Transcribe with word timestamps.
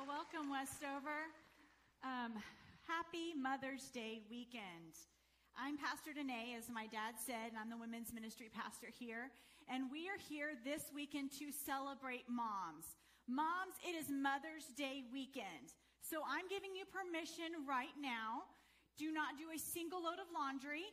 Well, 0.00 0.24
welcome, 0.24 0.48
Westover. 0.48 1.28
Um, 2.00 2.32
happy 2.88 3.36
Mother's 3.36 3.92
Day 3.92 4.24
weekend. 4.32 4.96
I'm 5.52 5.76
Pastor 5.76 6.16
Danae, 6.16 6.56
as 6.56 6.72
my 6.72 6.88
dad 6.88 7.20
said, 7.20 7.52
and 7.52 7.60
I'm 7.60 7.68
the 7.68 7.76
women's 7.76 8.08
ministry 8.08 8.48
pastor 8.48 8.88
here. 8.88 9.28
And 9.68 9.92
we 9.92 10.08
are 10.08 10.16
here 10.16 10.56
this 10.64 10.88
weekend 10.88 11.36
to 11.36 11.52
celebrate 11.52 12.24
moms. 12.32 12.96
Moms, 13.28 13.76
it 13.84 13.92
is 13.92 14.08
Mother's 14.08 14.72
Day 14.72 15.04
weekend. 15.12 15.76
So 16.00 16.24
I'm 16.24 16.48
giving 16.48 16.72
you 16.72 16.88
permission 16.88 17.68
right 17.68 17.92
now. 18.00 18.48
Do 18.96 19.12
not 19.12 19.36
do 19.36 19.52
a 19.52 19.60
single 19.60 20.00
load 20.00 20.16
of 20.16 20.32
laundry. 20.32 20.88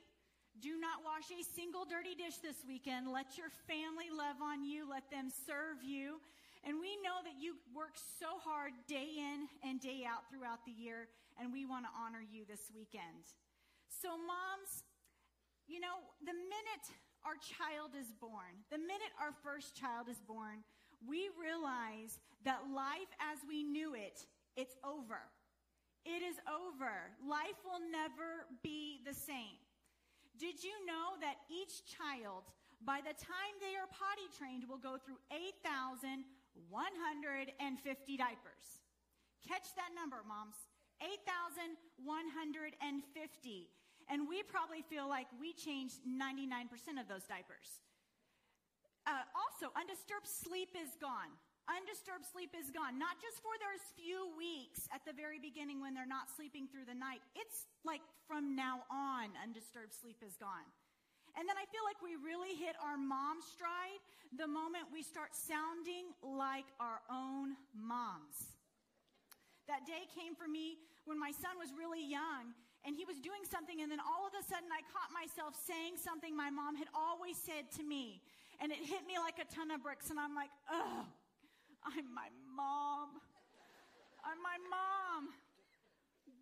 Do 0.60 0.76
not 0.76 1.00
wash 1.08 1.32
a 1.32 1.40
single 1.56 1.88
dirty 1.88 2.12
dish 2.12 2.44
this 2.44 2.60
weekend. 2.68 3.08
Let 3.08 3.40
your 3.40 3.56
family 3.72 4.12
love 4.12 4.44
on 4.44 4.68
you. 4.68 4.84
Let 4.84 5.08
them 5.08 5.32
serve 5.32 5.80
you. 5.80 6.20
And 6.68 6.84
we 6.84 7.00
know 7.00 7.24
that 7.24 7.40
you 7.40 7.56
work 7.72 7.96
so 7.96 8.44
hard 8.44 8.76
day 8.92 9.16
in 9.16 9.48
and 9.64 9.80
day 9.80 10.04
out 10.04 10.28
throughout 10.28 10.68
the 10.68 10.76
year, 10.76 11.08
and 11.40 11.48
we 11.56 11.64
want 11.64 11.88
to 11.88 11.92
honor 11.96 12.20
you 12.20 12.44
this 12.44 12.68
weekend. 12.76 13.24
So, 13.88 14.20
moms, 14.20 14.84
you 15.64 15.80
know, 15.80 16.04
the 16.20 16.36
minute 16.36 16.86
our 17.24 17.40
child 17.40 17.96
is 17.96 18.12
born, 18.20 18.68
the 18.68 18.84
minute 18.84 19.16
our 19.16 19.32
first 19.48 19.80
child 19.80 20.12
is 20.12 20.20
born, 20.20 20.68
we 21.08 21.32
realize 21.40 22.20
that 22.44 22.68
life 22.68 23.16
as 23.24 23.40
we 23.48 23.64
knew 23.64 23.96
it, 23.96 24.28
it's 24.60 24.76
over. 24.84 25.24
It 26.04 26.20
is 26.20 26.36
over. 26.52 27.16
Life 27.24 27.64
will 27.64 27.84
never 27.88 28.44
be 28.60 29.00
the 29.08 29.16
same. 29.16 29.56
Did 30.36 30.60
you 30.68 30.76
know 30.84 31.16
that 31.24 31.48
each 31.48 31.88
child, 31.88 32.44
by 32.84 33.00
the 33.00 33.16
time 33.16 33.56
they 33.64 33.80
are 33.80 33.88
potty 33.88 34.28
trained, 34.36 34.68
will 34.68 34.84
go 34.84 35.00
through 35.00 35.24
8,150 36.70 38.18
diapers? 38.18 38.82
Catch 39.46 39.76
that 39.78 39.94
number, 39.94 40.24
moms. 40.28 40.56
8,150. 41.02 43.70
And 44.10 44.28
we 44.28 44.42
probably 44.44 44.82
feel 44.88 45.08
like 45.08 45.28
we 45.40 45.54
changed 45.54 46.02
99% 46.08 46.98
of 46.98 47.08
those 47.08 47.24
diapers. 47.28 47.82
Uh, 49.06 49.24
also, 49.36 49.72
undisturbed 49.76 50.28
sleep 50.28 50.76
is 50.76 50.96
gone. 51.00 51.32
Undisturbed 51.68 52.24
sleep 52.24 52.56
is 52.56 52.72
gone. 52.72 52.96
Not 52.96 53.20
just 53.20 53.44
for 53.44 53.52
those 53.60 53.84
few 54.00 54.32
weeks 54.40 54.88
at 54.96 55.04
the 55.04 55.12
very 55.12 55.40
beginning 55.40 55.84
when 55.84 55.92
they're 55.92 56.08
not 56.08 56.32
sleeping 56.32 56.72
through 56.72 56.88
the 56.88 56.96
night. 56.96 57.20
It's 57.36 57.68
like 57.84 58.00
from 58.24 58.56
now 58.56 58.88
on, 58.88 59.36
undisturbed 59.44 59.92
sleep 59.92 60.24
is 60.24 60.40
gone. 60.40 60.64
And 61.38 61.46
then 61.46 61.54
I 61.54 61.70
feel 61.70 61.86
like 61.86 62.02
we 62.02 62.18
really 62.18 62.58
hit 62.58 62.74
our 62.82 62.98
mom 62.98 63.46
stride 63.46 64.02
the 64.34 64.50
moment 64.50 64.90
we 64.90 65.06
start 65.06 65.38
sounding 65.38 66.10
like 66.26 66.66
our 66.82 67.06
own 67.14 67.54
moms. 67.78 68.58
That 69.70 69.86
day 69.86 70.10
came 70.18 70.34
for 70.34 70.50
me 70.50 70.82
when 71.06 71.22
my 71.22 71.30
son 71.30 71.62
was 71.62 71.70
really 71.78 72.02
young 72.02 72.58
and 72.82 72.98
he 72.98 73.06
was 73.06 73.22
doing 73.22 73.46
something, 73.46 73.86
and 73.86 73.92
then 73.92 74.02
all 74.02 74.26
of 74.26 74.34
a 74.34 74.42
sudden 74.42 74.72
I 74.74 74.82
caught 74.90 75.14
myself 75.14 75.54
saying 75.54 76.00
something 76.00 76.34
my 76.34 76.50
mom 76.50 76.74
had 76.74 76.88
always 76.96 77.38
said 77.38 77.70
to 77.78 77.84
me. 77.84 78.24
And 78.58 78.72
it 78.72 78.82
hit 78.82 79.06
me 79.06 79.20
like 79.22 79.38
a 79.38 79.46
ton 79.54 79.70
of 79.70 79.84
bricks, 79.84 80.10
and 80.10 80.18
I'm 80.18 80.34
like, 80.34 80.50
oh, 80.72 81.06
I'm 81.86 82.08
my 82.16 82.32
mom. 82.50 83.22
I'm 84.26 84.42
my 84.42 84.58
mom. 84.72 85.36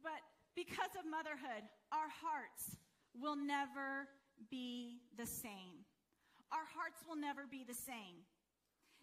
But 0.05 0.21
because 0.55 0.93
of 0.95 1.03
motherhood, 1.09 1.65
our 1.91 2.07
hearts 2.07 2.77
will 3.17 3.35
never 3.35 4.07
be 4.49 5.01
the 5.17 5.25
same. 5.25 5.85
Our 6.51 6.65
hearts 6.65 7.01
will 7.07 7.17
never 7.17 7.49
be 7.49 7.65
the 7.65 7.75
same. 7.75 8.23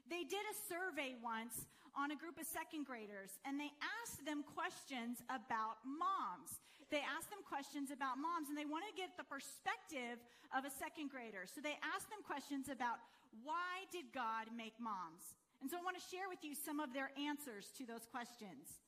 They 0.08 0.24
did 0.24 0.42
a 0.44 0.56
survey 0.68 1.14
once 1.18 1.66
on 1.92 2.10
a 2.10 2.16
group 2.16 2.40
of 2.40 2.46
second 2.48 2.88
graders 2.88 3.36
and 3.44 3.60
they 3.60 3.70
asked 4.00 4.24
them 4.24 4.42
questions 4.42 5.20
about 5.28 5.80
moms. 5.84 6.60
They 6.88 7.04
asked 7.04 7.32
them 7.32 7.44
questions 7.44 7.88
about 7.88 8.20
moms 8.20 8.48
and 8.52 8.56
they 8.56 8.68
wanted 8.68 8.92
to 8.92 8.98
get 8.98 9.16
the 9.16 9.28
perspective 9.28 10.20
of 10.52 10.64
a 10.64 10.72
second 10.72 11.08
grader. 11.08 11.48
So 11.48 11.60
they 11.60 11.76
asked 11.80 12.12
them 12.12 12.20
questions 12.24 12.68
about 12.68 13.00
why 13.40 13.88
did 13.88 14.12
God 14.12 14.52
make 14.52 14.76
moms? 14.76 15.36
And 15.64 15.70
so 15.70 15.80
I 15.80 15.84
want 15.84 15.96
to 15.96 16.04
share 16.04 16.28
with 16.28 16.44
you 16.44 16.52
some 16.52 16.82
of 16.82 16.92
their 16.92 17.14
answers 17.16 17.72
to 17.80 17.88
those 17.88 18.04
questions. 18.04 18.82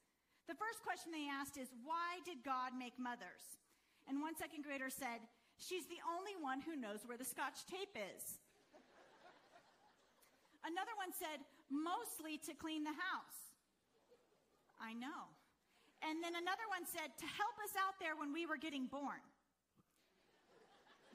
The 0.51 0.59
first 0.59 0.85
question 0.85 1.09
they 1.09 1.31
asked 1.31 1.57
is, 1.57 1.73
why 1.87 2.21
did 2.29 2.45
God 2.45 2.77
make 2.77 2.99
mothers? 3.01 3.57
And 4.05 4.21
one 4.21 4.37
second 4.37 4.69
grader 4.69 4.93
said, 4.93 5.25
she's 5.59 5.87
the 5.87 6.01
only 6.05 6.35
one 6.39 6.61
who 6.61 6.75
knows 6.77 7.07
where 7.07 7.19
the 7.19 7.27
scotch 7.27 7.67
tape 7.67 7.95
is. 7.95 8.39
Another 10.65 10.97
one 10.97 11.13
said, 11.13 11.45
mostly 11.69 12.41
to 12.49 12.57
clean 12.57 12.85
the 12.89 12.97
house. 12.97 13.39
I 14.81 14.97
know. 14.97 15.29
And 16.01 16.21
then 16.25 16.37
another 16.37 16.65
one 16.73 16.89
said, 16.89 17.13
to 17.21 17.29
help 17.29 17.57
us 17.61 17.77
out 17.77 17.97
there 18.01 18.17
when 18.17 18.33
we 18.33 18.45
were 18.49 18.59
getting 18.59 18.87
born. 18.89 19.21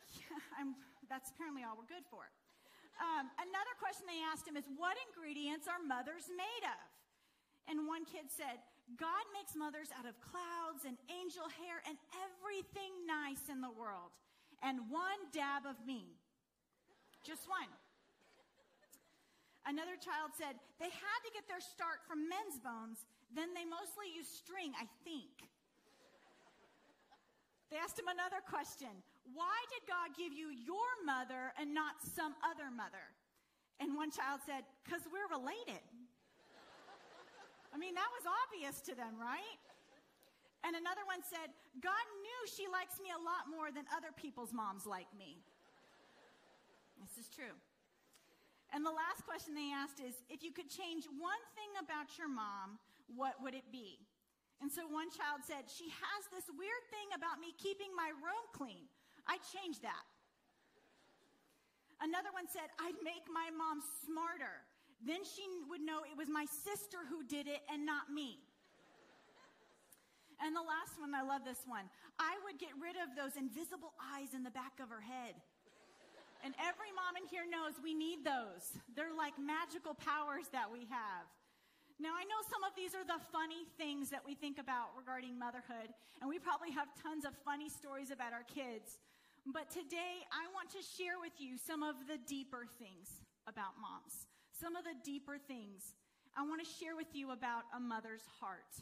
Yeah, 0.09 0.73
that's 1.05 1.29
apparently 1.29 1.61
all 1.61 1.77
we're 1.77 1.89
good 1.89 2.05
for. 2.09 2.29
Um, 2.97 3.29
another 3.37 3.73
question 3.77 4.09
they 4.09 4.21
asked 4.25 4.45
him 4.45 4.57
is, 4.57 4.65
what 4.77 4.97
ingredients 5.09 5.69
are 5.69 5.77
mothers 5.81 6.29
made 6.33 6.65
of? 6.65 6.85
And 7.69 7.85
one 7.85 8.05
kid 8.05 8.29
said, 8.33 8.61
God 8.97 9.21
makes 9.33 9.53
mothers 9.53 9.93
out 9.93 10.09
of 10.09 10.17
clouds 10.17 10.89
and 10.89 10.97
angel 11.13 11.45
hair 11.61 11.85
and 11.85 11.97
everything 12.17 12.91
nice 13.05 13.45
in 13.49 13.61
the 13.61 13.69
world. 13.69 14.09
And 14.61 14.91
one 14.91 15.21
dab 15.31 15.63
of 15.65 15.79
me. 15.85 16.19
Just 17.23 17.47
one. 17.47 17.69
Another 19.67 19.99
child 19.99 20.33
said 20.33 20.57
they 20.79 20.89
had 20.89 21.19
to 21.27 21.31
get 21.35 21.45
their 21.45 21.61
start 21.61 22.01
from 22.07 22.25
men's 22.25 22.57
bones, 22.57 23.05
then 23.35 23.53
they 23.53 23.67
mostly 23.67 24.09
use 24.09 24.25
string, 24.25 24.73
I 24.73 24.89
think. 25.05 25.29
They 27.69 27.77
asked 27.77 28.01
him 28.01 28.09
another 28.09 28.41
question 28.41 28.89
Why 29.37 29.57
did 29.69 29.85
God 29.85 30.17
give 30.17 30.33
you 30.33 30.49
your 30.49 30.89
mother 31.05 31.53
and 31.59 31.69
not 31.69 32.01
some 32.01 32.33
other 32.41 32.73
mother? 32.73 33.13
And 33.79 33.95
one 33.95 34.11
child 34.11 34.41
said, 34.43 34.65
Because 34.83 35.05
we're 35.13 35.29
related. 35.29 35.85
I 37.69 37.77
mean, 37.77 37.93
that 37.93 38.09
was 38.09 38.25
obvious 38.25 38.81
to 38.89 38.97
them, 38.97 39.21
right? 39.21 39.61
And 40.67 40.75
another 40.75 41.07
one 41.07 41.23
said, 41.23 41.55
God 41.79 42.05
knew 42.19 42.39
she 42.51 42.67
likes 42.67 42.99
me 42.99 43.15
a 43.15 43.21
lot 43.21 43.47
more 43.47 43.71
than 43.71 43.87
other 43.95 44.11
people's 44.11 44.51
moms 44.51 44.83
like 44.83 45.07
me. 45.15 45.39
This 46.99 47.15
is 47.15 47.31
true. 47.31 47.55
And 48.75 48.85
the 48.85 48.93
last 48.93 49.25
question 49.25 49.55
they 49.55 49.71
asked 49.71 50.03
is 50.03 50.19
if 50.29 50.43
you 50.43 50.51
could 50.51 50.69
change 50.69 51.07
one 51.17 51.41
thing 51.55 51.71
about 51.79 52.11
your 52.19 52.29
mom, 52.29 52.77
what 53.15 53.39
would 53.41 53.55
it 53.55 53.65
be? 53.71 53.97
And 54.59 54.67
so 54.67 54.83
one 54.85 55.07
child 55.09 55.41
said, 55.47 55.71
She 55.71 55.87
has 55.87 56.21
this 56.29 56.45
weird 56.51 56.83
thing 56.91 57.15
about 57.15 57.39
me 57.39 57.55
keeping 57.55 57.95
my 57.95 58.11
room 58.19 58.45
clean. 58.51 58.91
I'd 59.25 59.41
change 59.47 59.79
that. 59.81 60.03
Another 62.03 62.31
one 62.35 62.47
said, 62.47 62.67
I'd 62.79 62.99
make 63.03 63.27
my 63.31 63.51
mom 63.55 63.79
smarter. 64.03 64.63
Then 64.99 65.23
she 65.23 65.47
would 65.71 65.79
know 65.79 66.03
it 66.03 66.15
was 66.15 66.27
my 66.27 66.43
sister 66.43 66.99
who 67.07 67.23
did 67.23 67.47
it 67.47 67.63
and 67.71 67.87
not 67.87 68.11
me. 68.11 68.39
And 70.39 70.55
the 70.55 70.63
last 70.63 70.95
one, 70.95 71.11
I 71.11 71.21
love 71.21 71.43
this 71.43 71.67
one. 71.67 71.91
I 72.17 72.39
would 72.47 72.57
get 72.59 72.71
rid 72.79 72.95
of 72.95 73.11
those 73.19 73.35
invisible 73.35 73.91
eyes 73.99 74.31
in 74.31 74.43
the 74.43 74.55
back 74.55 74.79
of 74.79 74.87
her 74.87 75.03
head. 75.03 75.35
And 76.39 76.55
every 76.55 76.95
mom 76.95 77.19
in 77.19 77.27
here 77.27 77.43
knows 77.43 77.75
we 77.83 77.91
need 77.91 78.23
those. 78.23 78.71
They're 78.95 79.11
like 79.11 79.35
magical 79.35 79.91
powers 79.91 80.47
that 80.55 80.71
we 80.71 80.87
have. 80.87 81.27
Now, 81.99 82.15
I 82.15 82.23
know 82.23 82.39
some 82.47 82.63
of 82.63 82.71
these 82.79 82.95
are 82.95 83.03
the 83.03 83.19
funny 83.27 83.67
things 83.75 84.07
that 84.07 84.23
we 84.23 84.31
think 84.31 84.55
about 84.55 84.95
regarding 84.95 85.35
motherhood, 85.35 85.91
and 86.23 86.31
we 86.31 86.39
probably 86.39 86.71
have 86.71 86.87
tons 86.95 87.27
of 87.27 87.35
funny 87.43 87.67
stories 87.67 88.07
about 88.07 88.31
our 88.31 88.47
kids. 88.47 89.03
But 89.43 89.67
today, 89.67 90.23
I 90.31 90.47
want 90.55 90.71
to 90.71 90.79
share 90.79 91.19
with 91.19 91.35
you 91.43 91.59
some 91.59 91.83
of 91.83 91.99
the 92.07 92.15
deeper 92.23 92.71
things 92.79 93.19
about 93.51 93.75
moms, 93.75 94.31
some 94.55 94.79
of 94.79 94.87
the 94.87 94.95
deeper 95.03 95.35
things. 95.35 95.91
I 96.39 96.47
want 96.47 96.63
to 96.63 96.69
share 96.79 96.95
with 96.95 97.11
you 97.11 97.35
about 97.35 97.67
a 97.75 97.83
mother's 97.83 98.23
heart. 98.39 98.79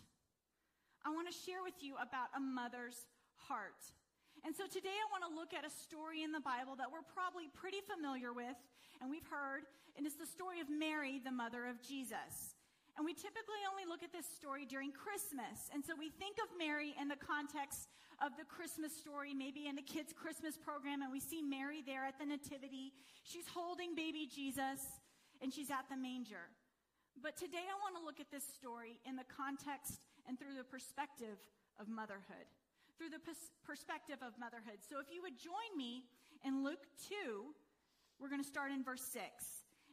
I 1.07 1.09
want 1.15 1.31
to 1.31 1.37
share 1.47 1.63
with 1.63 1.79
you 1.79 1.95
about 2.03 2.35
a 2.35 2.41
mother's 2.43 3.07
heart. 3.47 3.79
And 4.43 4.51
so 4.51 4.67
today 4.67 4.91
I 4.91 5.07
want 5.07 5.23
to 5.23 5.31
look 5.31 5.55
at 5.55 5.63
a 5.63 5.71
story 5.71 6.19
in 6.19 6.35
the 6.35 6.43
Bible 6.43 6.75
that 6.75 6.91
we're 6.91 7.07
probably 7.15 7.47
pretty 7.47 7.79
familiar 7.79 8.35
with 8.35 8.59
and 8.99 9.07
we've 9.07 9.23
heard, 9.31 9.63
and 9.95 10.03
it's 10.03 10.19
the 10.19 10.27
story 10.27 10.59
of 10.59 10.67
Mary, 10.67 11.23
the 11.23 11.31
mother 11.31 11.63
of 11.63 11.79
Jesus. 11.79 12.59
And 12.99 13.07
we 13.07 13.15
typically 13.15 13.63
only 13.71 13.87
look 13.87 14.03
at 14.03 14.11
this 14.11 14.27
story 14.27 14.67
during 14.67 14.91
Christmas. 14.91 15.71
And 15.71 15.79
so 15.79 15.95
we 15.95 16.11
think 16.11 16.43
of 16.43 16.51
Mary 16.59 16.91
in 16.99 17.07
the 17.07 17.15
context 17.15 17.87
of 18.19 18.35
the 18.35 18.43
Christmas 18.43 18.91
story, 18.91 19.31
maybe 19.31 19.71
in 19.71 19.79
the 19.79 19.87
kids' 19.87 20.11
Christmas 20.11 20.59
program, 20.59 20.99
and 20.99 21.07
we 21.07 21.23
see 21.23 21.39
Mary 21.39 21.79
there 21.79 22.03
at 22.03 22.19
the 22.19 22.27
Nativity. 22.27 22.91
She's 23.23 23.47
holding 23.47 23.95
baby 23.95 24.27
Jesus, 24.27 24.99
and 25.39 25.55
she's 25.55 25.71
at 25.71 25.87
the 25.87 25.95
manger. 25.95 26.51
But 27.15 27.39
today 27.39 27.63
I 27.63 27.79
want 27.79 27.95
to 27.95 28.03
look 28.03 28.19
at 28.19 28.27
this 28.27 28.43
story 28.43 28.99
in 29.07 29.15
the 29.15 29.29
context 29.29 30.03
and 30.27 30.37
through 30.37 30.55
the 30.55 30.63
perspective 30.63 31.39
of 31.79 31.87
motherhood 31.87 32.47
through 32.97 33.13
the 33.13 33.21
perspective 33.61 34.17
of 34.25 34.33
motherhood. 34.41 34.81
So 34.81 34.97
if 34.97 35.13
you 35.13 35.21
would 35.21 35.37
join 35.37 35.69
me 35.77 36.09
in 36.41 36.65
Luke 36.65 36.89
2, 37.13 37.45
we're 38.17 38.29
going 38.29 38.41
to 38.41 38.47
start 38.47 38.73
in 38.73 38.81
verse 38.83 39.05
6. 39.13 39.21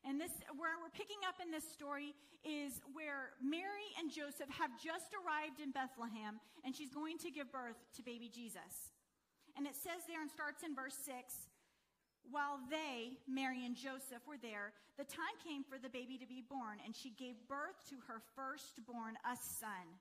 And 0.08 0.20
this, 0.20 0.32
where 0.56 0.76
we're 0.80 0.92
picking 0.92 1.20
up 1.28 1.36
in 1.40 1.52
this 1.52 1.64
story 1.64 2.16
is 2.44 2.80
where 2.92 3.36
Mary 3.40 3.88
and 4.00 4.08
Joseph 4.08 4.48
have 4.52 4.72
just 4.80 5.12
arrived 5.16 5.60
in 5.60 5.72
Bethlehem, 5.72 6.40
and 6.64 6.76
she's 6.76 6.92
going 6.92 7.16
to 7.24 7.30
give 7.32 7.52
birth 7.52 7.76
to 7.96 8.00
baby 8.04 8.28
Jesus. 8.32 8.92
And 9.56 9.68
it 9.68 9.76
says 9.76 10.04
there 10.08 10.20
and 10.20 10.28
starts 10.28 10.64
in 10.64 10.74
verse 10.74 10.96
6 11.04 11.52
while 12.32 12.56
they, 12.72 13.20
Mary 13.28 13.68
and 13.68 13.76
Joseph, 13.76 14.24
were 14.24 14.40
there, 14.40 14.72
the 14.96 15.04
time 15.04 15.36
came 15.44 15.60
for 15.60 15.76
the 15.76 15.92
baby 15.92 16.16
to 16.16 16.24
be 16.24 16.40
born, 16.40 16.80
and 16.80 16.96
she 16.96 17.12
gave 17.12 17.36
birth 17.48 17.76
to 17.92 18.00
her 18.08 18.24
firstborn, 18.32 19.20
a 19.28 19.36
son. 19.36 20.00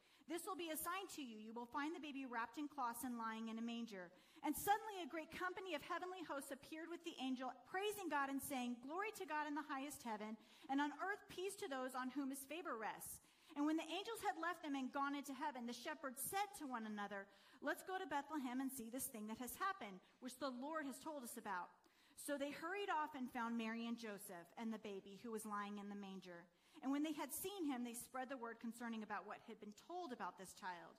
This 0.29 0.45
will 0.45 0.57
be 0.57 0.73
a 0.73 0.79
sign 0.79 1.05
to 1.17 1.21
you. 1.21 1.37
You 1.39 1.53
will 1.53 1.69
find 1.69 1.95
the 1.95 2.03
baby 2.03 2.25
wrapped 2.25 2.57
in 2.57 2.67
cloths 2.67 3.05
and 3.05 3.17
lying 3.17 3.49
in 3.49 3.57
a 3.57 3.65
manger. 3.65 4.09
And 4.41 4.57
suddenly 4.57 5.01
a 5.01 5.09
great 5.09 5.29
company 5.29 5.77
of 5.77 5.85
heavenly 5.85 6.25
hosts 6.25 6.49
appeared 6.49 6.89
with 6.89 7.05
the 7.05 7.17
angel, 7.21 7.53
praising 7.69 8.09
God 8.09 8.33
and 8.33 8.41
saying, 8.41 8.81
Glory 8.81 9.13
to 9.21 9.25
God 9.29 9.45
in 9.45 9.53
the 9.53 9.65
highest 9.69 10.01
heaven, 10.01 10.33
and 10.69 10.81
on 10.81 10.93
earth 10.97 11.21
peace 11.29 11.53
to 11.61 11.69
those 11.69 11.93
on 11.93 12.09
whom 12.13 12.33
his 12.33 12.41
favor 12.49 12.73
rests. 12.73 13.21
And 13.53 13.67
when 13.67 13.77
the 13.77 13.85
angels 13.85 14.23
had 14.23 14.39
left 14.41 14.63
them 14.63 14.73
and 14.73 14.89
gone 14.89 15.13
into 15.13 15.35
heaven, 15.35 15.67
the 15.67 15.75
shepherds 15.75 16.23
said 16.23 16.47
to 16.57 16.65
one 16.65 16.87
another, 16.87 17.27
Let's 17.61 17.85
go 17.85 18.01
to 18.01 18.09
Bethlehem 18.09 18.61
and 18.63 18.71
see 18.71 18.89
this 18.89 19.05
thing 19.11 19.27
that 19.27 19.37
has 19.37 19.53
happened, 19.61 20.01
which 20.23 20.39
the 20.39 20.49
Lord 20.49 20.89
has 20.89 20.97
told 20.97 21.21
us 21.21 21.37
about. 21.37 21.69
So 22.17 22.37
they 22.37 22.49
hurried 22.49 22.89
off 22.89 23.13
and 23.13 23.29
found 23.29 23.57
Mary 23.57 23.85
and 23.85 23.97
Joseph 23.97 24.49
and 24.57 24.73
the 24.73 24.81
baby 24.81 25.19
who 25.21 25.31
was 25.31 25.45
lying 25.45 25.77
in 25.77 25.89
the 25.89 25.99
manger. 25.99 26.45
And 26.81 26.91
when 26.91 27.03
they 27.03 27.13
had 27.13 27.31
seen 27.31 27.69
him, 27.69 27.83
they 27.83 27.93
spread 27.93 28.29
the 28.29 28.37
word 28.41 28.59
concerning 28.59 29.03
about 29.03 29.27
what 29.27 29.37
had 29.47 29.59
been 29.59 29.73
told 29.87 30.11
about 30.11 30.37
this 30.37 30.53
child. 30.57 30.97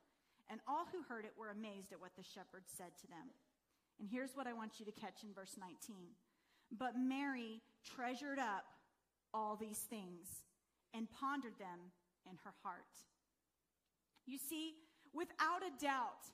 And 0.49 0.61
all 0.67 0.87
who 0.91 1.03
heard 1.03 1.25
it 1.25 1.35
were 1.37 1.51
amazed 1.51 1.93
at 1.93 2.01
what 2.01 2.15
the 2.17 2.23
shepherds 2.23 2.71
said 2.71 2.95
to 3.03 3.07
them. 3.07 3.35
And 3.99 4.09
here's 4.09 4.35
what 4.35 4.47
I 4.47 4.53
want 4.53 4.79
you 4.79 4.87
to 4.87 4.93
catch 4.93 5.23
in 5.23 5.35
verse 5.35 5.57
19. 5.59 6.15
But 6.71 6.95
Mary 6.97 7.61
treasured 7.85 8.39
up 8.39 8.65
all 9.35 9.57
these 9.57 9.79
things 9.91 10.43
and 10.95 11.11
pondered 11.11 11.59
them 11.59 11.91
in 12.31 12.37
her 12.45 12.55
heart. 12.63 12.95
You 14.27 14.39
see, 14.39 14.75
without 15.13 15.63
a 15.67 15.83
doubt, 15.83 16.31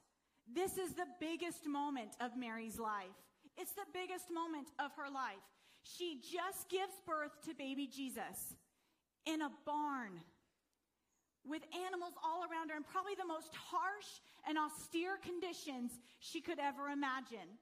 this 0.53 0.77
is 0.79 0.93
the 0.93 1.09
biggest 1.21 1.67
moment 1.67 2.17
of 2.21 2.37
Mary's 2.37 2.79
life. 2.79 3.17
It's 3.57 3.73
the 3.73 3.89
biggest 3.93 4.27
moment 4.33 4.69
of 4.79 4.93
her 4.97 5.11
life. 5.13 5.45
She 5.83 6.21
just 6.21 6.69
gives 6.69 6.93
birth 7.07 7.33
to 7.47 7.55
baby 7.55 7.87
Jesus 7.87 8.55
in 9.29 9.43
a 9.45 9.53
barn 9.69 10.17
with 11.45 11.63
animals 11.85 12.17
all 12.25 12.45
around 12.49 12.73
her 12.73 12.77
in 12.77 12.85
probably 12.85 13.17
the 13.17 13.29
most 13.29 13.53
harsh 13.53 14.21
and 14.49 14.57
austere 14.57 15.17
conditions 15.21 15.93
she 16.21 16.41
could 16.41 16.59
ever 16.59 16.89
imagine. 16.89 17.61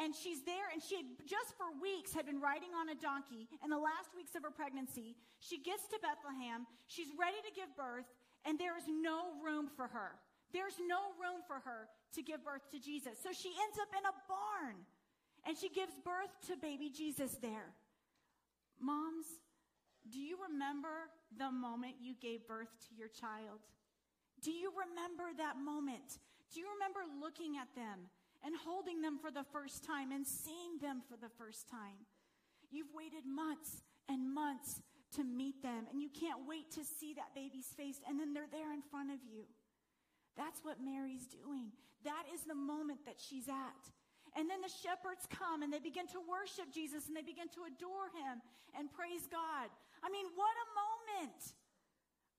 And 0.00 0.16
she's 0.16 0.40
there, 0.48 0.72
and 0.72 0.80
she 0.80 0.96
had 0.96 1.08
just 1.28 1.52
for 1.60 1.68
weeks 1.80 2.16
had 2.16 2.24
been 2.24 2.40
riding 2.40 2.72
on 2.72 2.88
a 2.88 2.96
donkey. 2.96 3.48
In 3.62 3.68
the 3.68 3.78
last 3.78 4.16
weeks 4.16 4.34
of 4.34 4.42
her 4.42 4.50
pregnancy, 4.50 5.16
she 5.38 5.60
gets 5.60 5.84
to 5.92 6.00
Bethlehem. 6.00 6.64
She's 6.88 7.12
ready 7.12 7.36
to 7.44 7.52
give 7.52 7.68
birth, 7.76 8.08
and 8.44 8.58
there 8.58 8.76
is 8.76 8.88
no 8.88 9.36
room 9.44 9.68
for 9.68 9.86
her. 9.88 10.16
There's 10.52 10.80
no 10.80 11.12
room 11.20 11.44
for 11.46 11.60
her 11.60 11.88
to 12.16 12.20
give 12.22 12.44
birth 12.44 12.64
to 12.72 12.80
Jesus. 12.80 13.20
So 13.20 13.32
she 13.32 13.52
ends 13.52 13.76
up 13.80 13.92
in 13.92 14.04
a 14.04 14.16
barn, 14.28 14.76
and 15.44 15.56
she 15.56 15.68
gives 15.68 15.92
birth 16.04 16.32
to 16.48 16.56
baby 16.56 16.88
Jesus 16.88 17.36
there. 17.40 17.72
Moms, 18.80 19.28
remember 20.52 21.08
the 21.38 21.50
moment 21.50 21.96
you 22.00 22.14
gave 22.20 22.46
birth 22.46 22.70
to 22.88 22.94
your 22.94 23.08
child? 23.08 23.64
Do 24.44 24.52
you 24.52 24.72
remember 24.76 25.32
that 25.38 25.56
moment? 25.56 26.20
Do 26.52 26.60
you 26.60 26.68
remember 26.76 27.00
looking 27.20 27.56
at 27.56 27.72
them 27.74 28.12
and 28.44 28.52
holding 28.54 29.00
them 29.00 29.18
for 29.18 29.30
the 29.30 29.46
first 29.52 29.84
time 29.84 30.12
and 30.12 30.26
seeing 30.26 30.76
them 30.80 31.00
for 31.08 31.16
the 31.16 31.32
first 31.38 31.68
time? 31.70 32.04
You've 32.70 32.92
waited 32.94 33.24
months 33.24 33.82
and 34.08 34.32
months 34.32 34.80
to 35.16 35.24
meet 35.24 35.62
them, 35.62 35.84
and 35.92 36.00
you 36.00 36.08
can't 36.08 36.48
wait 36.48 36.72
to 36.72 36.84
see 36.84 37.12
that 37.14 37.34
baby's 37.34 37.68
face, 37.76 38.00
and 38.08 38.18
then 38.18 38.32
they're 38.32 38.50
there 38.50 38.72
in 38.72 38.80
front 38.80 39.12
of 39.12 39.20
you. 39.22 39.44
That's 40.36 40.64
what 40.64 40.80
Mary's 40.80 41.28
doing. 41.28 41.72
That 42.04 42.24
is 42.32 42.42
the 42.48 42.56
moment 42.56 43.04
that 43.04 43.20
she's 43.20 43.48
at. 43.48 43.82
And 44.32 44.48
then 44.48 44.64
the 44.64 44.72
shepherds 44.72 45.28
come 45.28 45.60
and 45.60 45.68
they 45.68 45.78
begin 45.78 46.08
to 46.16 46.20
worship 46.24 46.72
Jesus 46.72 47.04
and 47.04 47.12
they 47.12 47.20
begin 47.20 47.52
to 47.52 47.68
adore 47.68 48.08
him 48.16 48.40
and 48.72 48.88
praise 48.88 49.28
God. 49.28 49.68
I 50.02 50.10
mean, 50.10 50.26
what 50.34 50.52
a 50.52 50.68
moment. 50.74 51.42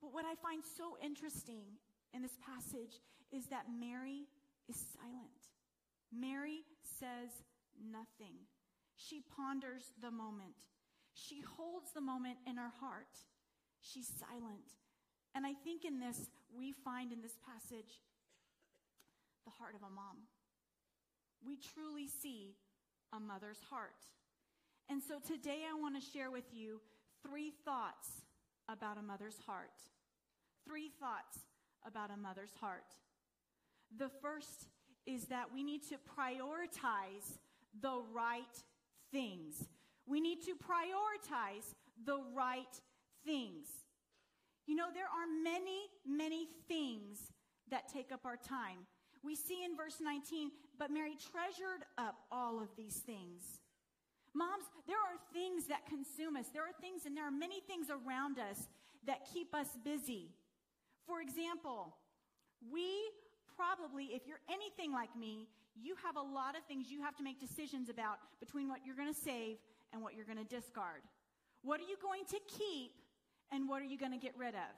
But 0.01 0.13
what 0.13 0.25
I 0.25 0.35
find 0.35 0.61
so 0.63 0.97
interesting 1.03 1.79
in 2.13 2.21
this 2.21 2.37
passage 2.43 2.99
is 3.31 3.47
that 3.47 3.65
Mary 3.71 4.27
is 4.69 4.75
silent. 4.75 5.39
Mary 6.11 6.63
says 6.99 7.31
nothing. 7.79 8.35
She 8.95 9.21
ponders 9.21 9.93
the 10.01 10.11
moment. 10.11 10.69
She 11.13 11.41
holds 11.41 11.93
the 11.93 12.01
moment 12.01 12.37
in 12.45 12.57
her 12.57 12.71
heart. 12.79 13.15
She's 13.81 14.07
silent. 14.07 14.75
And 15.33 15.45
I 15.45 15.53
think 15.53 15.85
in 15.85 15.99
this, 15.99 16.29
we 16.55 16.71
find 16.71 17.11
in 17.11 17.21
this 17.21 17.37
passage 17.41 18.01
the 19.45 19.51
heart 19.51 19.75
of 19.75 19.81
a 19.81 19.89
mom 19.89 20.27
we 21.45 21.57
truly 21.57 22.07
see 22.07 22.55
a 23.11 23.19
mother's 23.19 23.59
heart. 23.69 23.99
And 24.89 25.01
so 25.01 25.19
today 25.19 25.63
I 25.69 25.79
want 25.79 25.95
to 25.95 26.11
share 26.11 26.31
with 26.31 26.45
you 26.51 26.81
three 27.27 27.53
thoughts 27.65 28.07
about 28.69 28.97
a 28.97 29.01
mother's 29.01 29.37
heart. 29.45 29.71
Three 30.67 30.89
thoughts 30.99 31.39
about 31.85 32.11
a 32.11 32.17
mother's 32.17 32.53
heart. 32.59 32.85
The 33.97 34.09
first 34.21 34.67
is 35.05 35.25
that 35.25 35.53
we 35.53 35.63
need 35.63 35.81
to 35.89 35.95
prioritize 35.95 37.37
the 37.81 38.01
right 38.13 38.63
things. 39.11 39.67
We 40.05 40.21
need 40.21 40.41
to 40.43 40.51
prioritize 40.51 41.75
the 42.05 42.19
right 42.33 42.81
things. 43.25 43.67
You 44.65 44.75
know, 44.75 44.87
there 44.93 45.05
are 45.05 45.27
many, 45.43 45.87
many 46.07 46.47
things 46.67 47.31
that 47.69 47.91
take 47.91 48.11
up 48.11 48.21
our 48.25 48.37
time. 48.37 48.87
We 49.23 49.35
see 49.35 49.63
in 49.63 49.75
verse 49.75 49.97
19, 50.01 50.51
but 50.77 50.91
Mary 50.91 51.15
treasured 51.31 51.85
up 51.97 52.15
all 52.31 52.61
of 52.61 52.69
these 52.77 52.95
things. 52.95 53.59
Moms, 54.33 54.65
there 54.87 54.97
are 54.97 55.17
things 55.31 55.67
that 55.67 55.85
consume 55.85 56.35
us. 56.35 56.47
There 56.53 56.63
are 56.63 56.75
things, 56.81 57.05
and 57.05 57.15
there 57.15 57.27
are 57.27 57.31
many 57.31 57.61
things 57.61 57.87
around 57.89 58.39
us 58.39 58.67
that 59.05 59.27
keep 59.31 59.53
us 59.53 59.67
busy. 59.83 60.33
For 61.05 61.21
example, 61.21 61.95
we 62.71 63.11
probably, 63.55 64.05
if 64.15 64.25
you're 64.25 64.41
anything 64.49 64.91
like 64.91 65.15
me, 65.15 65.47
you 65.75 65.95
have 66.03 66.17
a 66.17 66.21
lot 66.21 66.57
of 66.57 66.63
things 66.65 66.89
you 66.89 67.01
have 67.01 67.15
to 67.17 67.23
make 67.23 67.39
decisions 67.39 67.89
about 67.89 68.17
between 68.39 68.69
what 68.69 68.79
you're 68.85 68.95
going 68.95 69.13
to 69.13 69.19
save 69.19 69.57
and 69.91 70.01
what 70.01 70.15
you're 70.15 70.25
going 70.25 70.41
to 70.41 70.49
discard. 70.49 71.01
What 71.61 71.79
are 71.79 71.87
you 71.87 71.97
going 72.01 72.25
to 72.29 72.39
keep 72.47 72.91
and 73.51 73.69
what 73.69 73.81
are 73.81 73.85
you 73.85 73.97
going 73.97 74.11
to 74.11 74.21
get 74.21 74.33
rid 74.37 74.55
of? 74.55 74.73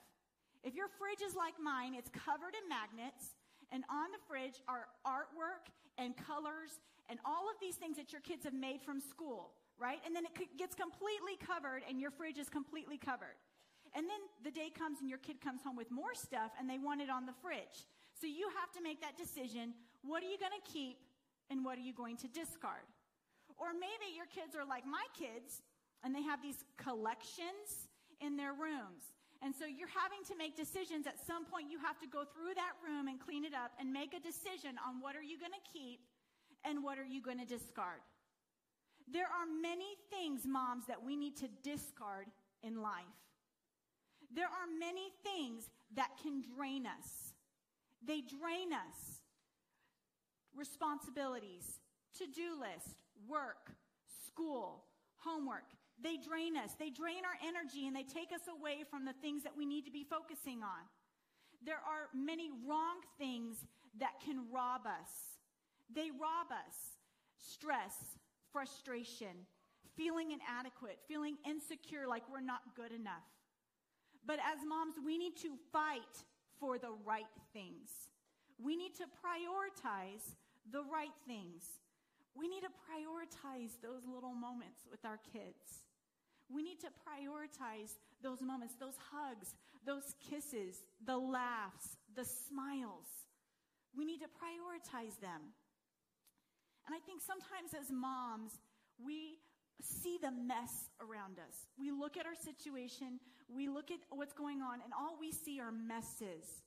If 0.63 0.73
your 0.73 0.87
fridge 0.97 1.21
is 1.21 1.35
like 1.35 1.55
mine, 1.61 1.93
it's 1.95 2.09
covered 2.09 2.55
in 2.55 2.67
magnets 2.67 3.35
and 3.71 3.83
on 3.89 4.11
the 4.11 4.21
fridge 4.27 4.61
are 4.67 4.87
artwork 5.05 5.69
and 5.97 6.15
colors 6.15 6.79
and 7.09 7.19
all 7.25 7.45
of 7.49 7.55
these 7.61 7.75
things 7.75 7.97
that 7.97 8.11
your 8.11 8.21
kids 8.21 8.43
have 8.45 8.53
made 8.53 8.81
from 8.81 8.99
school, 8.99 9.51
right? 9.77 9.99
And 10.05 10.15
then 10.15 10.25
it 10.25 10.33
gets 10.57 10.73
completely 10.73 11.37
covered 11.37 11.83
and 11.87 12.01
your 12.01 12.11
fridge 12.11 12.37
is 12.37 12.49
completely 12.49 12.97
covered. 12.97 13.37
And 13.95 14.09
then 14.09 14.19
the 14.43 14.51
day 14.51 14.69
comes 14.73 14.99
and 14.99 15.09
your 15.09 15.19
kid 15.19 15.39
comes 15.39 15.61
home 15.63 15.75
with 15.75 15.89
more 15.91 16.13
stuff 16.13 16.51
and 16.59 16.69
they 16.69 16.79
want 16.79 17.01
it 17.01 17.09
on 17.09 17.25
the 17.25 17.37
fridge. 17.41 17.87
So 18.19 18.27
you 18.27 18.49
have 18.59 18.71
to 18.73 18.81
make 18.81 18.99
that 19.01 19.17
decision. 19.17 19.73
What 20.03 20.23
are 20.23 20.29
you 20.29 20.37
going 20.37 20.55
to 20.55 20.65
keep 20.65 20.97
and 21.49 21.63
what 21.63 21.77
are 21.77 21.85
you 21.85 21.93
going 21.93 22.17
to 22.17 22.27
discard? 22.27 22.83
Or 23.55 23.71
maybe 23.71 24.11
your 24.11 24.27
kids 24.27 24.55
are 24.55 24.65
like 24.65 24.83
my 24.83 25.05
kids 25.15 25.61
and 26.03 26.13
they 26.13 26.23
have 26.23 26.41
these 26.41 26.59
collections 26.75 27.87
in 28.19 28.35
their 28.35 28.51
rooms. 28.51 29.15
And 29.43 29.53
so 29.53 29.65
you're 29.67 29.91
having 29.91 30.23
to 30.31 30.35
make 30.35 30.55
decisions. 30.55 31.07
At 31.07 31.19
some 31.21 31.45
point, 31.45 31.69
you 31.69 31.77
have 31.79 31.99
to 31.99 32.07
go 32.07 32.23
through 32.23 32.55
that 32.55 32.75
room 32.81 33.07
and 33.07 33.19
clean 33.19 33.45
it 33.45 33.53
up 33.53 33.71
and 33.79 33.91
make 33.91 34.15
a 34.15 34.19
decision 34.19 34.79
on 34.81 34.99
what 34.99 35.15
are 35.15 35.23
you 35.23 35.37
going 35.37 35.53
to 35.53 35.65
keep 35.69 35.99
and 36.67 36.83
what 36.83 36.97
are 36.97 37.05
you 37.05 37.21
going 37.21 37.39
to 37.39 37.45
discard. 37.45 38.01
There 39.11 39.25
are 39.25 39.45
many 39.61 39.95
things, 40.09 40.41
moms, 40.45 40.87
that 40.87 41.03
we 41.03 41.15
need 41.15 41.37
to 41.37 41.47
discard 41.63 42.27
in 42.63 42.81
life. 42.81 43.03
There 44.33 44.45
are 44.45 44.67
many 44.79 45.11
things 45.23 45.69
that 45.95 46.09
can 46.21 46.41
drain 46.55 46.85
us. 46.85 47.33
They 48.05 48.21
drain 48.21 48.73
us. 48.73 49.21
Responsibilities, 50.55 51.79
to 52.17 52.25
do 52.25 52.59
list, 52.59 52.95
work, 53.27 53.71
school, 54.25 54.85
homework, 55.17 55.65
they 56.01 56.17
drain 56.17 56.57
us. 56.57 56.71
They 56.77 56.89
drain 56.89 57.23
our 57.23 57.39
energy 57.47 57.87
and 57.87 57.95
they 57.95 58.03
take 58.03 58.31
us 58.33 58.47
away 58.51 58.83
from 58.89 59.05
the 59.05 59.13
things 59.21 59.43
that 59.43 59.55
we 59.55 59.65
need 59.65 59.85
to 59.85 59.91
be 59.91 60.03
focusing 60.03 60.61
on. 60.61 60.83
There 61.63 61.79
are 61.79 62.09
many 62.13 62.51
wrong 62.67 62.99
things 63.17 63.65
that 63.99 64.19
can 64.23 64.45
rob 64.51 64.81
us. 64.85 65.34
They 65.93 66.11
rob 66.11 66.51
us. 66.51 66.75
Stress, 67.37 67.95
frustration, 68.51 69.45
feeling 69.95 70.31
inadequate, 70.31 70.99
feeling 71.07 71.37
insecure 71.47 72.07
like 72.07 72.23
we're 72.31 72.41
not 72.41 72.61
good 72.75 72.91
enough. 72.91 73.27
But 74.25 74.39
as 74.39 74.65
moms, 74.67 74.95
we 75.03 75.17
need 75.17 75.37
to 75.37 75.53
fight 75.71 76.23
for 76.59 76.77
the 76.77 76.91
right 77.05 77.29
things. 77.53 78.09
We 78.57 78.75
need 78.75 78.95
to 78.95 79.03
prioritize 79.03 80.35
the 80.71 80.81
right 80.81 81.13
things. 81.27 81.63
We 82.33 82.47
need 82.47 82.61
to 82.61 82.73
prioritize 82.87 83.71
those 83.81 84.01
little 84.07 84.33
moments 84.33 84.87
with 84.89 85.05
our 85.05 85.19
kids. 85.31 85.85
We 86.49 86.63
need 86.63 86.79
to 86.81 86.87
prioritize 86.87 87.97
those 88.21 88.41
moments, 88.41 88.75
those 88.79 88.97
hugs, 89.11 89.55
those 89.85 90.15
kisses, 90.29 90.83
the 91.05 91.17
laughs, 91.17 91.97
the 92.15 92.25
smiles. 92.25 93.07
We 93.95 94.05
need 94.05 94.19
to 94.19 94.27
prioritize 94.27 95.19
them. 95.21 95.53
And 96.87 96.95
I 96.95 96.99
think 96.99 97.21
sometimes 97.21 97.73
as 97.73 97.91
moms, 97.91 98.59
we 99.03 99.39
see 99.81 100.17
the 100.21 100.31
mess 100.31 100.89
around 101.01 101.39
us. 101.39 101.67
We 101.77 101.91
look 101.91 102.17
at 102.17 102.25
our 102.25 102.35
situation, 102.35 103.19
we 103.49 103.67
look 103.67 103.91
at 103.91 103.99
what's 104.09 104.33
going 104.33 104.61
on, 104.61 104.79
and 104.83 104.93
all 104.93 105.17
we 105.19 105.31
see 105.31 105.59
are 105.59 105.71
messes. 105.71 106.63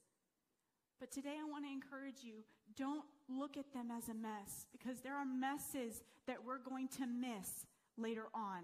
But 1.01 1.13
today 1.13 1.37
I 1.41 1.49
want 1.49 1.65
to 1.65 1.73
encourage 1.73 2.23
you 2.23 2.43
don't 2.77 3.05
look 3.29 3.57
at 3.57 3.73
them 3.73 3.91
as 3.91 4.09
a 4.09 4.15
mess 4.15 4.67
because 4.73 5.01
there 5.01 5.15
are 5.15 5.25
messes 5.25 6.03
that 6.27 6.45
we're 6.45 6.59
going 6.59 6.89
to 6.89 7.07
miss 7.07 7.67
later 7.97 8.27
on. 8.35 8.63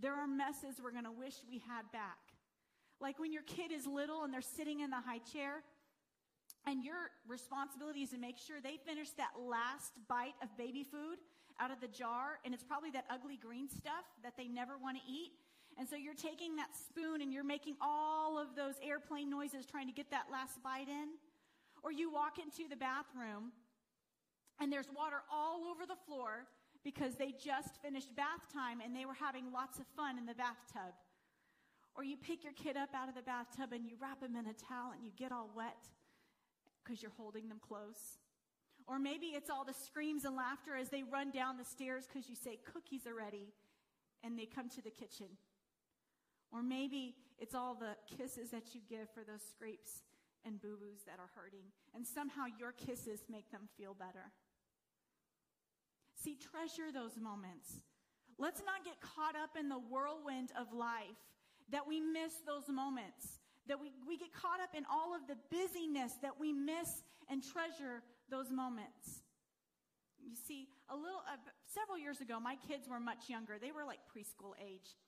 There 0.00 0.14
are 0.14 0.26
messes 0.26 0.80
we're 0.82 0.92
going 0.92 1.04
to 1.04 1.12
wish 1.12 1.34
we 1.48 1.58
had 1.58 1.90
back. 1.92 2.18
Like 3.00 3.18
when 3.18 3.32
your 3.32 3.42
kid 3.42 3.72
is 3.72 3.86
little 3.86 4.24
and 4.24 4.32
they're 4.32 4.40
sitting 4.40 4.80
in 4.80 4.90
the 4.90 5.00
high 5.00 5.20
chair, 5.32 5.62
and 6.66 6.84
your 6.84 7.10
responsibility 7.26 8.02
is 8.02 8.10
to 8.10 8.18
make 8.18 8.36
sure 8.36 8.60
they 8.60 8.76
finish 8.84 9.10
that 9.16 9.30
last 9.38 9.92
bite 10.08 10.36
of 10.42 10.48
baby 10.56 10.84
food 10.84 11.18
out 11.58 11.70
of 11.70 11.80
the 11.80 11.88
jar, 11.88 12.40
and 12.44 12.54
it's 12.54 12.64
probably 12.64 12.90
that 12.90 13.04
ugly 13.10 13.36
green 13.36 13.68
stuff 13.68 14.04
that 14.22 14.36
they 14.36 14.48
never 14.48 14.78
want 14.78 14.96
to 14.96 15.02
eat. 15.10 15.32
And 15.78 15.88
so 15.88 15.96
you're 15.96 16.14
taking 16.14 16.56
that 16.56 16.76
spoon 16.76 17.22
and 17.22 17.32
you're 17.32 17.44
making 17.44 17.76
all 17.80 18.38
of 18.38 18.56
those 18.56 18.74
airplane 18.82 19.30
noises 19.30 19.64
trying 19.64 19.86
to 19.86 19.94
get 19.94 20.10
that 20.10 20.26
last 20.30 20.62
bite 20.62 20.88
in. 20.88 21.16
Or 21.82 21.92
you 21.92 22.12
walk 22.12 22.36
into 22.38 22.68
the 22.68 22.76
bathroom 22.76 23.52
and 24.60 24.72
there's 24.72 24.88
water 24.94 25.22
all 25.32 25.64
over 25.70 25.86
the 25.86 25.96
floor 26.06 26.44
because 26.84 27.14
they 27.14 27.32
just 27.32 27.80
finished 27.80 28.14
bath 28.16 28.44
time 28.52 28.80
and 28.84 28.94
they 28.94 29.06
were 29.06 29.16
having 29.16 29.52
lots 29.52 29.78
of 29.78 29.86
fun 29.96 30.18
in 30.18 30.26
the 30.26 30.34
bathtub. 30.34 30.92
Or 31.96 32.04
you 32.04 32.16
pick 32.16 32.44
your 32.44 32.52
kid 32.52 32.76
up 32.76 32.90
out 32.94 33.08
of 33.08 33.14
the 33.14 33.22
bathtub 33.22 33.72
and 33.72 33.86
you 33.86 33.96
wrap 34.00 34.22
him 34.22 34.36
in 34.36 34.46
a 34.46 34.52
towel 34.52 34.92
and 34.92 35.04
you 35.04 35.12
get 35.16 35.32
all 35.32 35.48
wet 35.56 35.88
because 36.82 37.02
you're 37.02 37.12
holding 37.16 37.48
them 37.48 37.60
close. 37.60 38.18
Or 38.86 38.98
maybe 38.98 39.26
it's 39.26 39.50
all 39.50 39.64
the 39.64 39.74
screams 39.74 40.24
and 40.24 40.36
laughter 40.36 40.74
as 40.74 40.88
they 40.88 41.02
run 41.02 41.30
down 41.30 41.56
the 41.56 41.64
stairs 41.64 42.06
because 42.06 42.28
you 42.28 42.34
say, 42.34 42.58
cookies 42.72 43.06
are 43.06 43.14
ready, 43.14 43.52
and 44.24 44.38
they 44.38 44.46
come 44.46 44.68
to 44.70 44.82
the 44.82 44.90
kitchen. 44.90 45.28
Or 46.52 46.62
maybe 46.62 47.14
it's 47.38 47.54
all 47.54 47.74
the 47.74 47.96
kisses 48.16 48.50
that 48.50 48.74
you 48.74 48.80
give 48.88 49.08
for 49.14 49.22
those 49.22 49.42
scrapes 49.42 50.02
and 50.44 50.60
boo 50.60 50.76
boos 50.80 51.02
that 51.06 51.18
are 51.18 51.30
hurting, 51.34 51.70
and 51.94 52.06
somehow 52.06 52.44
your 52.58 52.72
kisses 52.72 53.20
make 53.30 53.50
them 53.50 53.68
feel 53.76 53.94
better. 53.94 54.32
See, 56.16 56.36
treasure 56.36 56.92
those 56.92 57.16
moments. 57.16 57.82
Let's 58.38 58.60
not 58.60 58.84
get 58.84 59.00
caught 59.00 59.36
up 59.36 59.56
in 59.58 59.68
the 59.68 59.78
whirlwind 59.78 60.50
of 60.58 60.72
life 60.72 61.20
that 61.70 61.86
we 61.86 62.00
miss 62.00 62.32
those 62.46 62.68
moments, 62.68 63.39
that 63.70 63.78
we, 63.78 63.94
we 64.02 64.18
get 64.18 64.34
caught 64.34 64.58
up 64.58 64.74
in 64.74 64.82
all 64.90 65.14
of 65.14 65.22
the 65.30 65.38
busyness 65.46 66.18
that 66.26 66.34
we 66.42 66.50
miss 66.50 67.06
and 67.30 67.38
treasure 67.38 68.02
those 68.26 68.50
moments. 68.50 69.22
You 70.18 70.34
see, 70.34 70.66
a 70.90 70.96
little, 70.98 71.22
uh, 71.30 71.38
several 71.70 71.94
years 71.94 72.18
ago, 72.18 72.42
my 72.42 72.58
kids 72.66 72.90
were 72.90 72.98
much 72.98 73.30
younger. 73.30 73.62
They 73.62 73.70
were 73.70 73.86
like 73.86 74.02
preschool 74.10 74.58
age. 74.58 74.98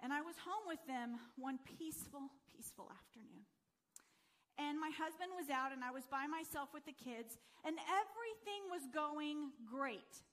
And 0.00 0.08
I 0.08 0.24
was 0.24 0.40
home 0.40 0.64
with 0.64 0.80
them 0.88 1.20
one 1.36 1.60
peaceful, 1.76 2.32
peaceful 2.48 2.88
afternoon. 2.88 3.44
And 4.56 4.80
my 4.80 4.90
husband 4.90 5.36
was 5.36 5.52
out, 5.52 5.70
and 5.70 5.84
I 5.84 5.92
was 5.92 6.08
by 6.08 6.26
myself 6.26 6.72
with 6.72 6.88
the 6.88 6.96
kids, 6.96 7.38
and 7.62 7.76
everything 7.92 8.66
was 8.72 8.82
going 8.90 9.52
great. 9.68 10.24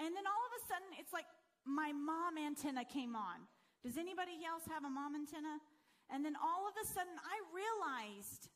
And 0.00 0.10
then 0.10 0.26
all 0.26 0.42
of 0.48 0.52
a 0.56 0.62
sudden, 0.66 0.90
it's 0.98 1.12
like 1.12 1.28
my 1.68 1.92
mom 1.92 2.40
antenna 2.40 2.82
came 2.82 3.14
on. 3.14 3.44
Does 3.84 3.94
anybody 3.94 4.42
else 4.42 4.66
have 4.66 4.82
a 4.82 4.90
mom 4.90 5.14
antenna? 5.14 5.62
And 6.10 6.24
then 6.24 6.34
all 6.40 6.64
of 6.64 6.74
a 6.80 6.86
sudden, 6.86 7.16
I 7.20 7.36
realized, 7.52 8.48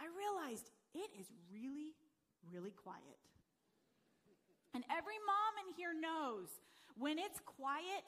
I 0.00 0.10
realized 0.10 0.70
it 0.94 1.10
is 1.18 1.26
really, 1.52 1.94
really 2.50 2.74
quiet. 2.74 3.18
And 4.74 4.84
every 4.90 5.18
mom 5.22 5.52
in 5.66 5.74
here 5.74 5.94
knows 5.94 6.48
when 6.98 7.18
it's 7.18 7.40
quiet, 7.40 8.06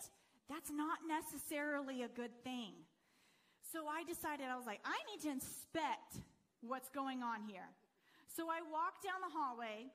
that's 0.50 0.70
not 0.70 0.98
necessarily 1.06 2.02
a 2.02 2.08
good 2.08 2.34
thing. 2.42 2.74
So 3.72 3.86
I 3.86 4.04
decided, 4.04 4.46
I 4.50 4.56
was 4.56 4.66
like, 4.66 4.80
I 4.84 4.98
need 5.10 5.22
to 5.22 5.30
inspect 5.30 6.20
what's 6.60 6.90
going 6.90 7.22
on 7.22 7.42
here. 7.46 7.70
So 8.26 8.50
I 8.50 8.60
walk 8.66 9.02
down 9.02 9.22
the 9.22 9.32
hallway 9.32 9.90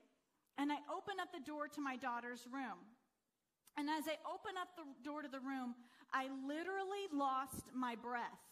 and 0.57 0.71
I 0.71 0.77
open 0.89 1.19
up 1.21 1.31
the 1.31 1.43
door 1.43 1.67
to 1.67 1.81
my 1.81 1.95
daughter's 1.95 2.47
room. 2.51 2.79
And 3.77 3.89
as 3.89 4.07
I 4.07 4.17
open 4.25 4.57
up 4.59 4.73
the 4.75 4.87
door 5.03 5.21
to 5.21 5.27
the 5.29 5.39
room, 5.39 5.75
I 6.11 6.29
literally 6.47 7.05
lost 7.13 7.69
my 7.75 7.95
breath 7.95 8.46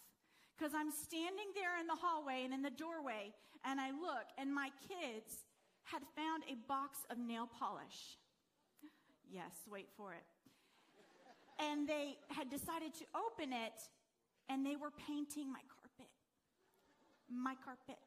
because 0.58 0.74
I'm 0.74 0.92
standing 0.92 1.52
there 1.54 1.80
in 1.80 1.88
the 1.88 1.96
hallway 1.96 2.44
and 2.46 2.54
in 2.54 2.62
the 2.62 2.72
doorway, 2.72 3.34
and 3.64 3.80
I 3.80 3.92
look, 3.92 4.26
and 4.38 4.54
my 4.54 4.70
kids 4.88 5.46
had 5.84 6.02
found 6.16 6.44
a 6.50 6.56
box 6.68 7.00
of 7.10 7.18
nail 7.18 7.50
polish. 7.60 8.18
Yes, 9.30 9.54
wait 9.70 9.90
for 9.98 10.14
it. 10.14 10.26
And 11.60 11.88
they 11.88 12.18
had 12.30 12.50
decided 12.50 12.94
to 12.96 13.06
open 13.16 13.54
it 13.54 13.78
and 14.50 14.66
they 14.66 14.76
were 14.76 14.92
painting 15.08 15.50
my 15.52 15.64
carpet. 15.66 16.12
My 17.30 17.56
carpet. 17.64 17.98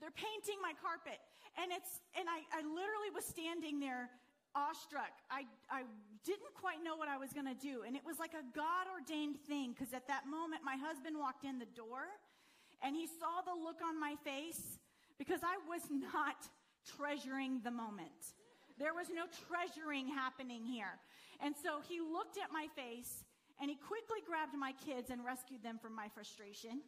They're 0.00 0.14
painting 0.14 0.60
my 0.60 0.72
carpet. 0.76 1.18
And 1.56 1.72
it's, 1.72 2.00
and 2.18 2.28
I, 2.28 2.44
I 2.52 2.60
literally 2.62 3.10
was 3.14 3.24
standing 3.24 3.80
there 3.80 4.10
awestruck. 4.54 5.12
I, 5.30 5.44
I 5.70 5.82
didn't 6.24 6.54
quite 6.54 6.82
know 6.84 6.96
what 6.96 7.08
I 7.08 7.16
was 7.16 7.32
going 7.32 7.46
to 7.46 7.58
do. 7.58 7.82
And 7.86 7.96
it 7.96 8.02
was 8.04 8.18
like 8.18 8.32
a 8.32 8.44
God 8.54 8.86
ordained 8.92 9.40
thing 9.48 9.72
because 9.72 9.92
at 9.92 10.06
that 10.08 10.26
moment, 10.26 10.62
my 10.64 10.76
husband 10.76 11.16
walked 11.18 11.44
in 11.44 11.58
the 11.58 11.70
door 11.72 12.08
and 12.82 12.94
he 12.94 13.06
saw 13.06 13.42
the 13.44 13.54
look 13.54 13.80
on 13.82 13.98
my 13.98 14.14
face 14.24 14.78
because 15.18 15.40
I 15.42 15.58
was 15.68 15.82
not 15.90 16.48
treasuring 16.96 17.60
the 17.64 17.70
moment. 17.70 18.36
There 18.78 18.94
was 18.94 19.08
no 19.10 19.26
treasuring 19.48 20.06
happening 20.06 20.64
here. 20.64 20.98
And 21.40 21.54
so 21.54 21.82
he 21.82 22.00
looked 22.00 22.38
at 22.38 22.52
my 22.52 22.68
face 22.76 23.24
and 23.60 23.70
he 23.70 23.76
quickly 23.76 24.22
grabbed 24.26 24.54
my 24.54 24.72
kids 24.86 25.10
and 25.10 25.24
rescued 25.24 25.62
them 25.62 25.78
from 25.82 25.94
my 25.94 26.08
frustration. 26.14 26.82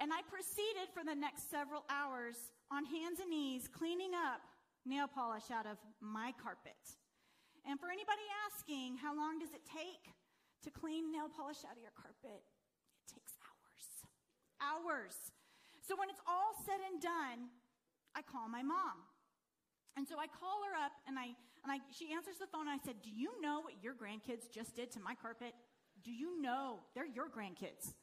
And 0.00 0.12
I 0.12 0.22
proceeded 0.26 0.88
for 0.92 1.04
the 1.04 1.14
next 1.14 1.50
several 1.50 1.84
hours 1.88 2.36
on 2.72 2.84
hands 2.84 3.20
and 3.20 3.30
knees 3.30 3.68
cleaning 3.68 4.12
up 4.16 4.40
nail 4.84 5.08
polish 5.08 5.50
out 5.50 5.66
of 5.66 5.76
my 6.00 6.32
carpet. 6.40 6.78
And 7.64 7.80
for 7.80 7.88
anybody 7.88 8.24
asking, 8.48 9.00
how 9.00 9.16
long 9.16 9.40
does 9.40 9.52
it 9.56 9.64
take 9.64 10.12
to 10.64 10.70
clean 10.70 11.12
nail 11.12 11.32
polish 11.32 11.64
out 11.64 11.76
of 11.76 11.82
your 11.82 11.96
carpet? 11.96 12.44
It 12.44 13.08
takes 13.08 13.32
hours. 13.40 13.86
Hours. 14.60 15.16
So 15.80 15.96
when 15.96 16.08
it's 16.08 16.20
all 16.28 16.52
said 16.64 16.80
and 16.84 17.00
done, 17.00 17.52
I 18.12 18.20
call 18.20 18.48
my 18.48 18.62
mom. 18.62 19.04
And 19.96 20.08
so 20.08 20.16
I 20.18 20.28
call 20.28 20.60
her 20.68 20.74
up 20.76 20.92
and 21.08 21.18
I, 21.18 21.32
and 21.64 21.72
I, 21.72 21.80
she 21.88 22.12
answers 22.12 22.36
the 22.36 22.48
phone 22.50 22.68
and 22.68 22.76
I 22.76 22.82
said, 22.84 23.00
do 23.00 23.08
you 23.08 23.40
know 23.40 23.60
what 23.64 23.80
your 23.80 23.94
grandkids 23.94 24.50
just 24.52 24.76
did 24.76 24.92
to 24.92 25.00
my 25.00 25.14
carpet? 25.14 25.54
Do 26.02 26.12
you 26.12 26.40
know 26.40 26.84
they're 26.92 27.08
your 27.08 27.32
grandkids? 27.32 27.96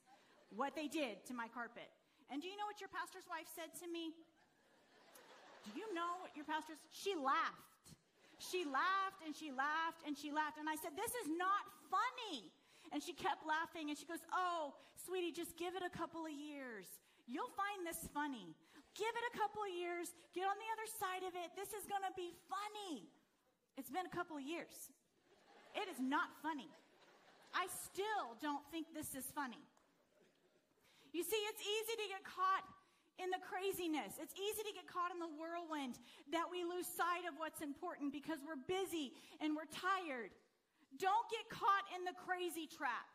What 0.50 0.74
they 0.76 0.88
did 0.88 1.22
to 1.28 1.34
my 1.34 1.48
carpet. 1.48 1.88
And 2.32 2.42
do 2.42 2.48
you 2.48 2.56
know 2.56 2.66
what 2.66 2.80
your 2.80 2.90
pastor's 2.90 3.28
wife 3.28 3.48
said 3.54 3.76
to 3.84 3.88
me? 3.92 4.16
Do 5.66 5.72
you 5.78 5.88
know 5.94 6.22
what 6.22 6.34
your 6.36 6.46
pastor's? 6.46 6.82
She 6.90 7.14
laughed. 7.14 7.94
She 8.42 8.66
laughed 8.66 9.22
and 9.22 9.38
she 9.38 9.54
laughed 9.54 10.02
and 10.06 10.18
she 10.18 10.34
laughed. 10.34 10.58
And 10.58 10.66
I 10.66 10.74
said, 10.82 10.98
This 10.98 11.14
is 11.22 11.30
not 11.38 11.64
funny. 11.94 12.50
And 12.90 13.00
she 13.00 13.14
kept 13.14 13.46
laughing 13.46 13.94
and 13.94 13.96
she 13.96 14.10
goes, 14.10 14.26
Oh, 14.34 14.74
sweetie, 14.98 15.32
just 15.32 15.54
give 15.56 15.78
it 15.78 15.86
a 15.86 15.94
couple 15.94 16.26
of 16.26 16.34
years. 16.34 16.90
You'll 17.30 17.54
find 17.54 17.86
this 17.86 18.10
funny. 18.12 18.58
Give 18.98 19.14
it 19.14 19.26
a 19.32 19.34
couple 19.38 19.64
of 19.64 19.72
years. 19.72 20.12
Get 20.36 20.50
on 20.50 20.58
the 20.58 20.70
other 20.74 20.90
side 21.00 21.24
of 21.24 21.38
it. 21.38 21.54
This 21.56 21.72
is 21.72 21.88
going 21.88 22.04
to 22.04 22.12
be 22.18 22.34
funny. 22.50 23.08
It's 23.78 23.94
been 23.94 24.10
a 24.10 24.12
couple 24.12 24.36
of 24.36 24.44
years. 24.44 24.92
It 25.78 25.88
is 25.88 26.02
not 26.02 26.34
funny. 26.44 26.68
I 27.56 27.70
still 27.88 28.36
don't 28.42 28.64
think 28.74 28.92
this 28.92 29.16
is 29.16 29.30
funny. 29.32 29.62
You 31.14 31.24
see, 31.24 31.40
it's 31.52 31.64
easy 31.64 31.96
to 32.04 32.08
get 32.08 32.24
caught 32.24 32.68
in 33.22 33.30
the 33.30 33.40
craziness. 33.46 34.18
It's 34.18 34.34
easy 34.34 34.66
to 34.66 34.74
get 34.74 34.90
caught 34.90 35.14
in 35.14 35.22
the 35.22 35.30
whirlwind 35.38 36.02
that 36.34 36.50
we 36.50 36.66
lose 36.66 36.90
sight 36.90 37.30
of 37.30 37.38
what's 37.38 37.62
important 37.62 38.10
because 38.10 38.42
we're 38.42 38.60
busy 38.66 39.14
and 39.38 39.54
we're 39.54 39.70
tired. 39.70 40.34
Don't 40.98 41.28
get 41.30 41.46
caught 41.48 41.86
in 41.94 42.04
the 42.04 42.18
crazy 42.18 42.66
trap. 42.66 43.08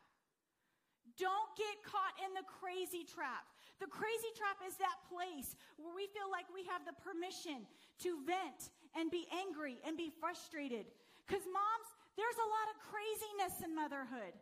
Don't 1.18 1.50
get 1.58 1.82
caught 1.82 2.14
in 2.22 2.32
the 2.38 2.46
crazy 2.46 3.04
trap. 3.04 3.44
The 3.80 3.90
crazy 3.90 4.32
trap 4.36 4.56
is 4.64 4.78
that 4.80 4.96
place 5.10 5.52
where 5.76 5.92
we 5.92 6.08
feel 6.16 6.32
like 6.32 6.48
we 6.48 6.64
have 6.70 6.84
the 6.88 6.96
permission 7.04 7.68
to 8.04 8.16
vent 8.24 8.72
and 8.96 9.12
be 9.12 9.28
angry 9.32 9.76
and 9.84 9.96
be 9.96 10.08
frustrated. 10.08 10.88
Because, 11.24 11.44
moms, 11.44 11.88
there's 12.16 12.40
a 12.40 12.48
lot 12.48 12.66
of 12.72 12.76
craziness 12.88 13.54
in 13.60 13.76
motherhood. 13.76 14.32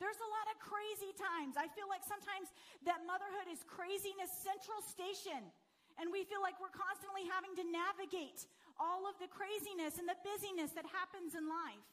There's 0.00 0.16
a 0.16 0.30
lot 0.32 0.46
of 0.48 0.56
crazy 0.64 1.12
times. 1.12 1.60
I 1.60 1.68
feel 1.76 1.86
like 1.86 2.00
sometimes 2.02 2.48
that 2.88 3.04
motherhood 3.04 3.52
is 3.52 3.60
craziness 3.68 4.32
central 4.40 4.80
station. 4.80 5.52
And 6.00 6.08
we 6.08 6.24
feel 6.24 6.40
like 6.40 6.56
we're 6.56 6.72
constantly 6.72 7.28
having 7.28 7.52
to 7.60 7.64
navigate 7.68 8.48
all 8.80 9.04
of 9.04 9.20
the 9.20 9.28
craziness 9.28 10.00
and 10.00 10.08
the 10.08 10.16
busyness 10.24 10.72
that 10.72 10.88
happens 10.88 11.36
in 11.36 11.44
life. 11.44 11.84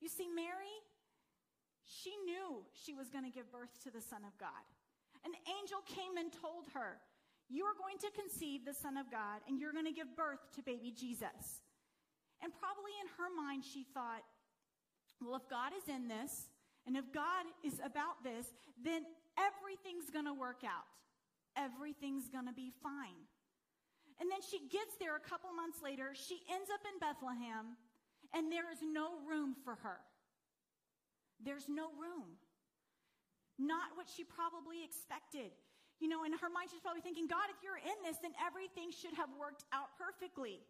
You 0.00 0.08
see, 0.08 0.32
Mary, 0.32 0.80
she 1.84 2.16
knew 2.24 2.64
she 2.72 2.96
was 2.96 3.12
going 3.12 3.28
to 3.28 3.34
give 3.34 3.52
birth 3.52 3.76
to 3.84 3.92
the 3.92 4.00
Son 4.00 4.24
of 4.24 4.32
God. 4.40 4.64
An 5.28 5.36
angel 5.60 5.84
came 5.84 6.16
and 6.16 6.32
told 6.32 6.72
her, 6.72 6.96
You 7.52 7.68
are 7.68 7.76
going 7.76 8.00
to 8.02 8.10
conceive 8.16 8.64
the 8.64 8.74
Son 8.74 8.96
of 8.96 9.12
God, 9.12 9.44
and 9.44 9.60
you're 9.60 9.76
going 9.76 9.86
to 9.86 9.94
give 9.94 10.16
birth 10.16 10.40
to 10.56 10.64
baby 10.64 10.90
Jesus. 10.90 11.60
And 12.40 12.50
probably 12.56 12.96
in 12.98 13.12
her 13.20 13.30
mind, 13.30 13.62
she 13.62 13.84
thought, 13.92 14.24
Well, 15.20 15.36
if 15.36 15.46
God 15.52 15.76
is 15.76 15.86
in 15.92 16.08
this, 16.08 16.48
and 16.86 16.96
if 16.96 17.12
God 17.12 17.46
is 17.62 17.78
about 17.84 18.22
this, 18.24 18.46
then 18.82 19.06
everything's 19.38 20.10
going 20.10 20.26
to 20.26 20.34
work 20.34 20.66
out. 20.66 20.88
Everything's 21.56 22.28
going 22.28 22.46
to 22.46 22.56
be 22.56 22.72
fine. 22.82 23.28
And 24.20 24.30
then 24.30 24.42
she 24.42 24.58
gets 24.70 24.98
there 24.98 25.16
a 25.16 25.24
couple 25.24 25.50
months 25.52 25.82
later. 25.82 26.14
She 26.14 26.42
ends 26.50 26.70
up 26.70 26.82
in 26.86 26.98
Bethlehem, 26.98 27.78
and 28.34 28.50
there 28.50 28.70
is 28.70 28.78
no 28.82 29.18
room 29.26 29.54
for 29.64 29.76
her. 29.82 29.98
There's 31.42 31.66
no 31.68 31.90
room. 31.98 32.38
Not 33.58 33.94
what 33.94 34.06
she 34.06 34.24
probably 34.24 34.82
expected. 34.82 35.50
You 36.02 36.10
know, 36.10 36.24
in 36.24 36.32
her 36.34 36.50
mind, 36.50 36.70
she's 36.70 36.82
probably 36.82 37.02
thinking, 37.02 37.26
God, 37.30 37.46
if 37.50 37.62
you're 37.62 37.78
in 37.78 37.98
this, 38.02 38.18
then 38.18 38.34
everything 38.42 38.90
should 38.90 39.14
have 39.14 39.30
worked 39.38 39.62
out 39.70 39.94
perfectly. 39.94 40.62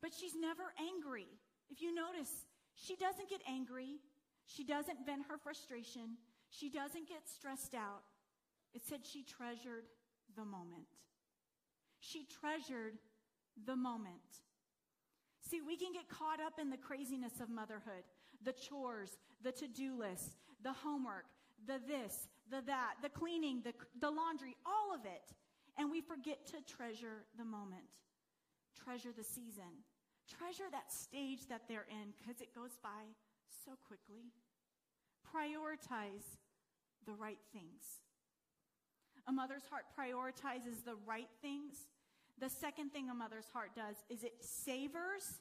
But 0.00 0.12
she's 0.16 0.32
never 0.32 0.72
angry. 0.80 1.28
If 1.68 1.80
you 1.80 1.92
notice, 1.92 2.48
she 2.76 2.96
doesn't 2.96 3.28
get 3.28 3.40
angry. 3.48 4.00
She 4.46 4.64
doesn't 4.64 5.04
vent 5.04 5.26
her 5.28 5.38
frustration. 5.38 6.16
She 6.50 6.70
doesn't 6.70 7.08
get 7.08 7.28
stressed 7.28 7.74
out. 7.74 8.02
It 8.72 8.82
said 8.86 9.00
she 9.04 9.22
treasured 9.22 9.84
the 10.36 10.44
moment. 10.44 10.86
She 12.00 12.26
treasured 12.40 12.94
the 13.66 13.76
moment. 13.76 14.42
See, 15.40 15.60
we 15.60 15.76
can 15.76 15.92
get 15.92 16.08
caught 16.08 16.40
up 16.40 16.54
in 16.60 16.70
the 16.70 16.76
craziness 16.76 17.40
of 17.40 17.48
motherhood 17.48 18.04
the 18.44 18.52
chores, 18.52 19.16
the 19.42 19.50
to 19.50 19.66
do 19.66 19.98
list, 19.98 20.36
the 20.62 20.72
homework, 20.72 21.24
the 21.66 21.80
this, 21.88 22.28
the 22.50 22.60
that, 22.66 22.94
the 23.02 23.08
cleaning, 23.08 23.62
the, 23.64 23.72
the 23.98 24.10
laundry, 24.10 24.54
all 24.66 24.94
of 24.94 25.04
it. 25.06 25.32
And 25.78 25.90
we 25.90 26.00
forget 26.00 26.46
to 26.48 26.60
treasure 26.66 27.24
the 27.38 27.44
moment, 27.44 27.88
treasure 28.76 29.10
the 29.16 29.24
season, 29.24 29.84
treasure 30.28 30.68
that 30.70 30.92
stage 30.92 31.48
that 31.48 31.62
they're 31.66 31.86
in 31.90 32.12
because 32.18 32.40
it 32.40 32.54
goes 32.54 32.76
by 32.82 33.08
so 33.64 33.72
quickly. 33.86 34.32
Prioritize 35.24 36.38
the 37.06 37.12
right 37.12 37.38
things. 37.52 38.02
A 39.28 39.32
mother's 39.32 39.64
heart 39.70 39.84
prioritizes 39.98 40.84
the 40.84 40.96
right 41.06 41.28
things. 41.42 41.88
The 42.38 42.48
second 42.48 42.90
thing 42.90 43.10
a 43.10 43.14
mother's 43.14 43.48
heart 43.52 43.70
does 43.74 43.96
is 44.08 44.22
it 44.22 44.34
savors 44.40 45.40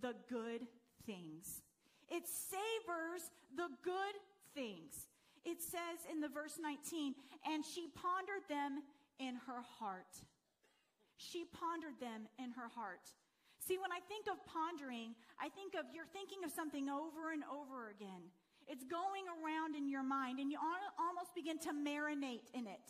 the 0.00 0.14
good 0.28 0.66
things. 1.06 1.62
It 2.10 2.24
savors 2.26 3.30
the 3.56 3.68
good 3.84 4.16
things. 4.54 5.08
It 5.44 5.60
says 5.60 6.06
in 6.10 6.20
the 6.20 6.28
verse 6.28 6.58
19, 6.60 7.14
and 7.46 7.64
she 7.64 7.88
pondered 7.94 8.46
them 8.48 8.82
in 9.18 9.36
her 9.46 9.62
heart. 9.78 10.22
She 11.16 11.44
pondered 11.44 12.00
them 12.00 12.28
in 12.38 12.52
her 12.52 12.68
heart. 12.74 13.10
See, 13.62 13.78
when 13.78 13.94
I 13.94 14.02
think 14.10 14.26
of 14.26 14.42
pondering, 14.44 15.14
I 15.38 15.48
think 15.48 15.78
of 15.78 15.86
you're 15.94 16.10
thinking 16.10 16.42
of 16.42 16.50
something 16.50 16.90
over 16.90 17.30
and 17.30 17.46
over 17.46 17.94
again. 17.94 18.26
It's 18.66 18.82
going 18.84 19.26
around 19.38 19.74
in 19.74 19.88
your 19.88 20.02
mind, 20.02 20.38
and 20.38 20.50
you 20.50 20.58
almost 20.98 21.34
begin 21.34 21.58
to 21.66 21.70
marinate 21.70 22.50
in 22.54 22.66
it. 22.66 22.86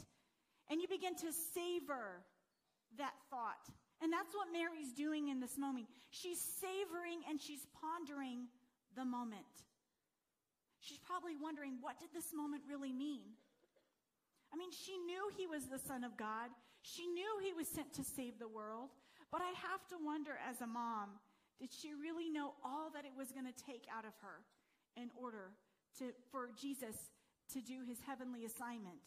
And 0.70 0.80
you 0.80 0.88
begin 0.88 1.14
to 1.16 1.32
savor 1.52 2.24
that 2.96 3.12
thought. 3.28 3.68
And 4.00 4.12
that's 4.12 4.34
what 4.34 4.48
Mary's 4.52 4.92
doing 4.92 5.28
in 5.28 5.40
this 5.40 5.58
moment. 5.58 5.86
She's 6.10 6.40
savoring 6.40 7.20
and 7.28 7.40
she's 7.40 7.66
pondering 7.80 8.48
the 8.96 9.04
moment. 9.04 9.46
She's 10.80 10.98
probably 10.98 11.36
wondering, 11.36 11.78
what 11.80 12.00
did 12.00 12.10
this 12.12 12.34
moment 12.34 12.62
really 12.68 12.92
mean? 12.92 13.36
I 14.52 14.56
mean, 14.56 14.70
she 14.72 14.98
knew 14.98 15.30
he 15.36 15.46
was 15.46 15.66
the 15.66 15.78
Son 15.78 16.04
of 16.04 16.16
God. 16.16 16.50
She 16.82 17.06
knew 17.06 17.38
he 17.42 17.52
was 17.52 17.68
sent 17.68 17.92
to 17.94 18.04
save 18.04 18.38
the 18.38 18.48
world. 18.48 18.90
But 19.32 19.40
I 19.40 19.56
have 19.72 19.88
to 19.88 19.96
wonder 19.96 20.36
as 20.44 20.60
a 20.60 20.66
mom, 20.66 21.16
did 21.58 21.72
she 21.72 21.96
really 21.96 22.28
know 22.28 22.52
all 22.62 22.92
that 22.92 23.08
it 23.08 23.16
was 23.16 23.32
going 23.32 23.48
to 23.48 23.64
take 23.64 23.88
out 23.88 24.04
of 24.04 24.12
her 24.20 24.44
in 24.94 25.08
order 25.16 25.56
to, 25.98 26.12
for 26.30 26.50
Jesus 26.60 26.94
to 27.56 27.60
do 27.60 27.80
his 27.88 27.96
heavenly 28.06 28.44
assignment? 28.44 29.00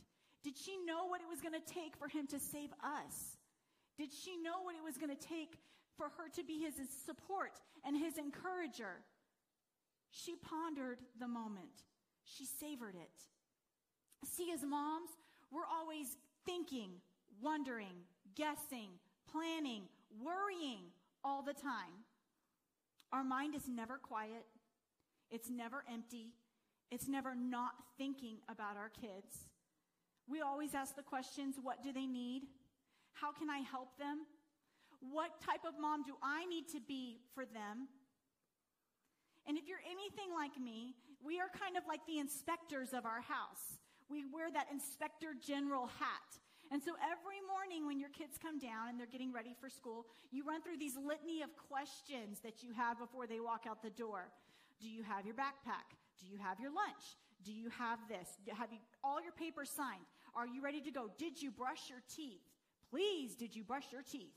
Did 0.43 0.57
she 0.57 0.77
know 0.85 1.05
what 1.05 1.21
it 1.21 1.29
was 1.29 1.41
going 1.41 1.53
to 1.53 1.73
take 1.73 1.95
for 1.95 2.07
him 2.07 2.25
to 2.27 2.39
save 2.39 2.73
us? 2.81 3.37
Did 3.97 4.09
she 4.11 4.35
know 4.41 4.65
what 4.65 4.75
it 4.75 4.83
was 4.83 4.97
going 4.97 5.15
to 5.15 5.27
take 5.27 5.61
for 5.95 6.09
her 6.17 6.27
to 6.35 6.43
be 6.43 6.59
his 6.59 6.73
support 7.05 7.61
and 7.85 7.95
his 7.95 8.17
encourager? 8.17 9.05
She 10.09 10.35
pondered 10.35 10.99
the 11.19 11.27
moment. 11.27 11.85
She 12.23 12.45
savored 12.45 12.95
it. 12.95 13.13
See, 14.25 14.51
as 14.51 14.63
moms, 14.63 15.09
we're 15.51 15.69
always 15.69 16.17
thinking, 16.45 16.89
wondering, 17.41 18.05
guessing, 18.35 18.89
planning, 19.31 19.83
worrying 20.23 20.91
all 21.23 21.41
the 21.41 21.53
time. 21.53 22.05
Our 23.11 23.23
mind 23.23 23.55
is 23.55 23.67
never 23.67 23.97
quiet, 23.97 24.45
it's 25.31 25.49
never 25.49 25.83
empty, 25.91 26.33
it's 26.91 27.07
never 27.07 27.33
not 27.35 27.73
thinking 27.97 28.37
about 28.49 28.77
our 28.77 28.89
kids. 28.89 29.47
We 30.27 30.41
always 30.41 30.73
ask 30.73 30.95
the 30.95 31.03
questions 31.03 31.55
what 31.61 31.83
do 31.83 31.93
they 31.93 32.05
need? 32.05 32.43
How 33.13 33.31
can 33.31 33.49
I 33.49 33.59
help 33.59 33.97
them? 33.97 34.25
What 34.99 35.39
type 35.41 35.61
of 35.67 35.79
mom 35.79 36.03
do 36.03 36.13
I 36.23 36.45
need 36.45 36.67
to 36.69 36.79
be 36.85 37.19
for 37.33 37.45
them? 37.45 37.87
And 39.47 39.57
if 39.57 39.67
you're 39.67 39.83
anything 39.85 40.33
like 40.33 40.59
me, 40.59 40.95
we 41.23 41.39
are 41.39 41.49
kind 41.49 41.77
of 41.77 41.83
like 41.87 42.01
the 42.07 42.19
inspectors 42.19 42.93
of 42.93 43.05
our 43.05 43.21
house. 43.21 43.77
We 44.09 44.25
wear 44.25 44.51
that 44.51 44.67
inspector 44.71 45.33
general 45.39 45.87
hat. 45.87 46.29
And 46.75 46.83
so 46.83 46.91
every 46.99 47.39
morning 47.47 47.87
when 47.87 48.01
your 48.01 48.09
kids 48.09 48.35
come 48.35 48.59
down 48.59 48.89
and 48.89 48.99
they're 48.99 49.07
getting 49.07 49.31
ready 49.31 49.55
for 49.61 49.69
school, 49.69 50.05
you 50.29 50.43
run 50.43 50.61
through 50.61 50.75
these 50.75 50.97
litany 50.97 51.41
of 51.41 51.47
questions 51.55 52.43
that 52.43 52.63
you 52.63 52.73
have 52.73 52.99
before 52.99 53.27
they 53.27 53.39
walk 53.39 53.63
out 53.65 53.81
the 53.81 53.91
door. 53.91 54.27
Do 54.81 54.89
you 54.89 55.01
have 55.03 55.25
your 55.25 55.35
backpack? 55.35 55.95
Do 56.19 56.27
you 56.27 56.37
have 56.37 56.59
your 56.59 56.71
lunch? 56.71 57.15
Do 57.45 57.53
you 57.53 57.69
have 57.69 57.99
this? 58.09 58.27
Have 58.51 58.73
you 58.73 58.79
all 59.05 59.23
your 59.23 59.31
papers 59.31 59.69
signed? 59.69 60.03
Are 60.35 60.45
you 60.45 60.61
ready 60.61 60.81
to 60.81 60.91
go? 60.91 61.09
Did 61.17 61.41
you 61.41 61.49
brush 61.49 61.87
your 61.89 62.03
teeth? 62.13 62.43
Please, 62.91 63.35
did 63.35 63.55
you 63.55 63.63
brush 63.63 63.85
your 63.93 64.03
teeth? 64.03 64.35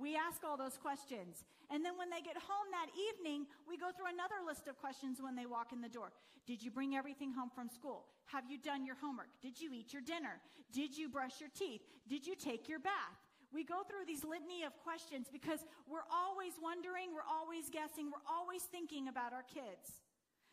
We 0.00 0.16
ask 0.16 0.40
all 0.42 0.56
those 0.56 0.80
questions. 0.80 1.44
And 1.68 1.84
then 1.84 2.00
when 2.00 2.08
they 2.08 2.24
get 2.24 2.40
home 2.40 2.72
that 2.72 2.88
evening, 2.96 3.44
we 3.68 3.76
go 3.76 3.92
through 3.92 4.08
another 4.08 4.40
list 4.40 4.66
of 4.66 4.80
questions 4.80 5.20
when 5.20 5.36
they 5.36 5.44
walk 5.44 5.76
in 5.76 5.84
the 5.84 5.92
door. 5.92 6.10
Did 6.48 6.62
you 6.64 6.70
bring 6.70 6.96
everything 6.96 7.32
home 7.36 7.52
from 7.54 7.68
school? 7.68 8.08
Have 8.32 8.48
you 8.48 8.56
done 8.56 8.86
your 8.88 8.96
homework? 8.96 9.28
Did 9.42 9.60
you 9.60 9.70
eat 9.76 9.92
your 9.92 10.02
dinner? 10.02 10.40
Did 10.72 10.96
you 10.96 11.08
brush 11.08 11.38
your 11.38 11.52
teeth? 11.52 11.82
Did 12.08 12.26
you 12.26 12.34
take 12.34 12.68
your 12.68 12.80
bath? 12.80 13.20
We 13.52 13.62
go 13.62 13.82
through 13.84 14.06
these 14.06 14.24
litany 14.24 14.64
of 14.64 14.72
questions 14.80 15.26
because 15.30 15.60
we're 15.84 16.06
always 16.08 16.54
wondering, 16.62 17.12
we're 17.12 17.26
always 17.26 17.68
guessing, 17.68 18.08
we're 18.08 18.24
always 18.24 18.62
thinking 18.62 19.08
about 19.08 19.34
our 19.34 19.42
kids. 19.42 20.00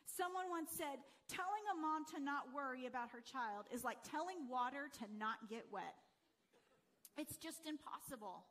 Someone 0.06 0.50
once 0.50 0.74
said, 0.76 1.00
telling 1.30 1.64
a 1.72 1.78
mom 1.78 2.04
to 2.16 2.20
not 2.20 2.50
worry 2.54 2.90
about 2.90 3.14
her 3.14 3.22
child 3.22 3.70
is 3.72 3.86
like 3.86 4.02
telling 4.02 4.50
water 4.50 4.90
to 4.98 5.06
not 5.16 5.46
get 5.48 5.66
wet. 5.72 5.96
It's 7.18 7.38
just 7.38 7.62
impossible. 7.70 8.46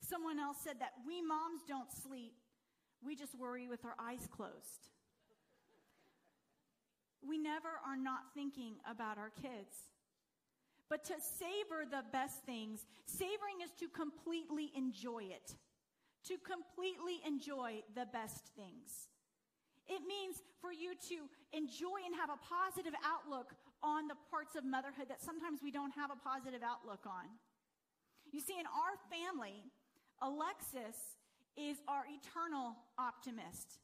Someone 0.00 0.38
else 0.38 0.58
said 0.62 0.80
that 0.80 0.92
we 1.06 1.20
moms 1.20 1.62
don't 1.66 1.90
sleep, 1.92 2.34
we 3.04 3.14
just 3.14 3.38
worry 3.38 3.68
with 3.68 3.84
our 3.84 3.94
eyes 3.98 4.26
closed. 4.30 4.90
We 7.26 7.38
never 7.38 7.68
are 7.86 7.96
not 7.96 8.32
thinking 8.34 8.74
about 8.90 9.18
our 9.18 9.30
kids. 9.30 9.76
But 10.88 11.04
to 11.04 11.14
savor 11.20 11.84
the 11.84 12.02
best 12.12 12.42
things, 12.44 12.86
savoring 13.04 13.60
is 13.62 13.70
to 13.80 13.88
completely 13.88 14.72
enjoy 14.74 15.28
it, 15.28 15.54
to 16.24 16.38
completely 16.40 17.20
enjoy 17.26 17.84
the 17.94 18.06
best 18.06 18.48
things. 18.56 19.08
It 19.88 20.00
means 20.08 20.40
for 20.60 20.72
you 20.72 20.92
to 21.12 21.28
enjoy 21.52 22.04
and 22.04 22.14
have 22.16 22.30
a 22.30 22.40
positive 22.40 22.96
outlook 23.04 23.52
on 23.82 24.08
the 24.08 24.16
parts 24.30 24.56
of 24.56 24.64
motherhood 24.64 25.08
that 25.08 25.20
sometimes 25.20 25.60
we 25.62 25.70
don't 25.70 25.92
have 25.92 26.10
a 26.10 26.16
positive 26.16 26.62
outlook 26.64 27.04
on. 27.04 27.28
You 28.32 28.40
see, 28.40 28.56
in 28.60 28.68
our 28.68 28.96
family, 29.08 29.64
Alexis 30.22 30.96
is 31.56 31.78
our 31.88 32.04
eternal 32.06 32.76
optimist. 32.98 33.78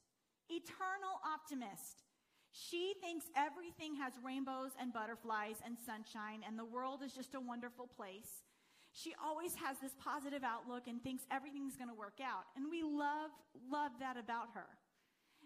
eternal 0.51 1.17
optimist. 1.25 2.05
She 2.53 2.95
thinks 3.01 3.27
everything 3.35 3.97
has 3.97 4.13
rainbows 4.23 4.71
and 4.79 4.93
butterflies 4.93 5.57
and 5.65 5.75
sunshine, 5.75 6.45
and 6.47 6.59
the 6.59 6.65
world 6.65 7.03
is 7.03 7.13
just 7.13 7.35
a 7.35 7.41
wonderful 7.41 7.89
place. 7.89 8.45
She 8.93 9.11
always 9.19 9.57
has 9.57 9.81
this 9.83 9.97
positive 9.99 10.45
outlook 10.47 10.87
and 10.87 11.03
thinks 11.03 11.27
everything's 11.33 11.75
going 11.75 11.91
to 11.91 11.99
work 11.99 12.23
out. 12.23 12.47
And 12.55 12.71
we 12.71 12.87
love, 12.87 13.35
love 13.67 13.91
that 13.99 14.15
about 14.15 14.55
her. 14.55 14.71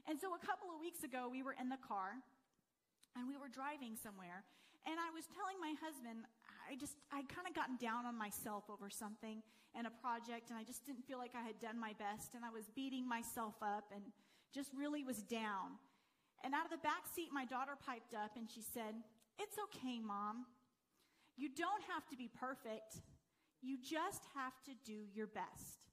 And 0.05 0.21
so 0.21 0.37
a 0.37 0.43
couple 0.45 0.69
of 0.69 0.81
weeks 0.85 1.01
ago, 1.01 1.33
we 1.33 1.41
were 1.41 1.57
in 1.57 1.73
the 1.73 1.81
car 1.81 2.21
and 3.17 3.25
we 3.25 3.41
were 3.41 3.49
driving 3.49 3.97
somewhere. 3.97 4.45
And 4.85 5.01
I 5.01 5.09
was 5.17 5.25
telling 5.33 5.57
my 5.65 5.73
husband, 5.81 6.29
I 6.71 6.77
just, 6.77 6.95
I'd 7.13 7.29
kind 7.29 7.49
of 7.49 7.55
gotten 7.55 7.77
down 7.77 8.07
on 8.07 8.17
myself 8.17 8.65
over 8.71 8.91
something 8.91 9.43
and 9.75 9.87
a 9.87 9.91
project, 9.91 10.51
and 10.51 10.59
I 10.59 10.65
just 10.65 10.85
didn't 10.85 11.05
feel 11.07 11.19
like 11.19 11.33
I 11.35 11.43
had 11.43 11.59
done 11.59 11.79
my 11.79 11.93
best. 11.99 12.35
And 12.35 12.45
I 12.45 12.51
was 12.51 12.69
beating 12.75 13.09
myself 13.09 13.55
up 13.63 13.91
and 13.95 14.03
just 14.53 14.71
really 14.77 15.05
was 15.05 15.23
down. 15.23 15.81
And 16.45 16.55
out 16.55 16.65
of 16.65 16.71
the 16.71 16.83
back 16.85 17.09
seat, 17.15 17.29
my 17.33 17.45
daughter 17.45 17.73
piped 17.85 18.15
up 18.15 18.37
and 18.37 18.49
she 18.49 18.63
said, 18.63 18.95
It's 19.39 19.57
okay, 19.59 19.99
mom. 19.99 20.47
You 21.37 21.49
don't 21.49 21.83
have 21.89 22.07
to 22.11 22.17
be 22.17 22.29
perfect. 22.29 23.01
You 23.63 23.79
just 23.79 24.23
have 24.35 24.55
to 24.67 24.73
do 24.85 25.07
your 25.15 25.27
best. 25.27 25.89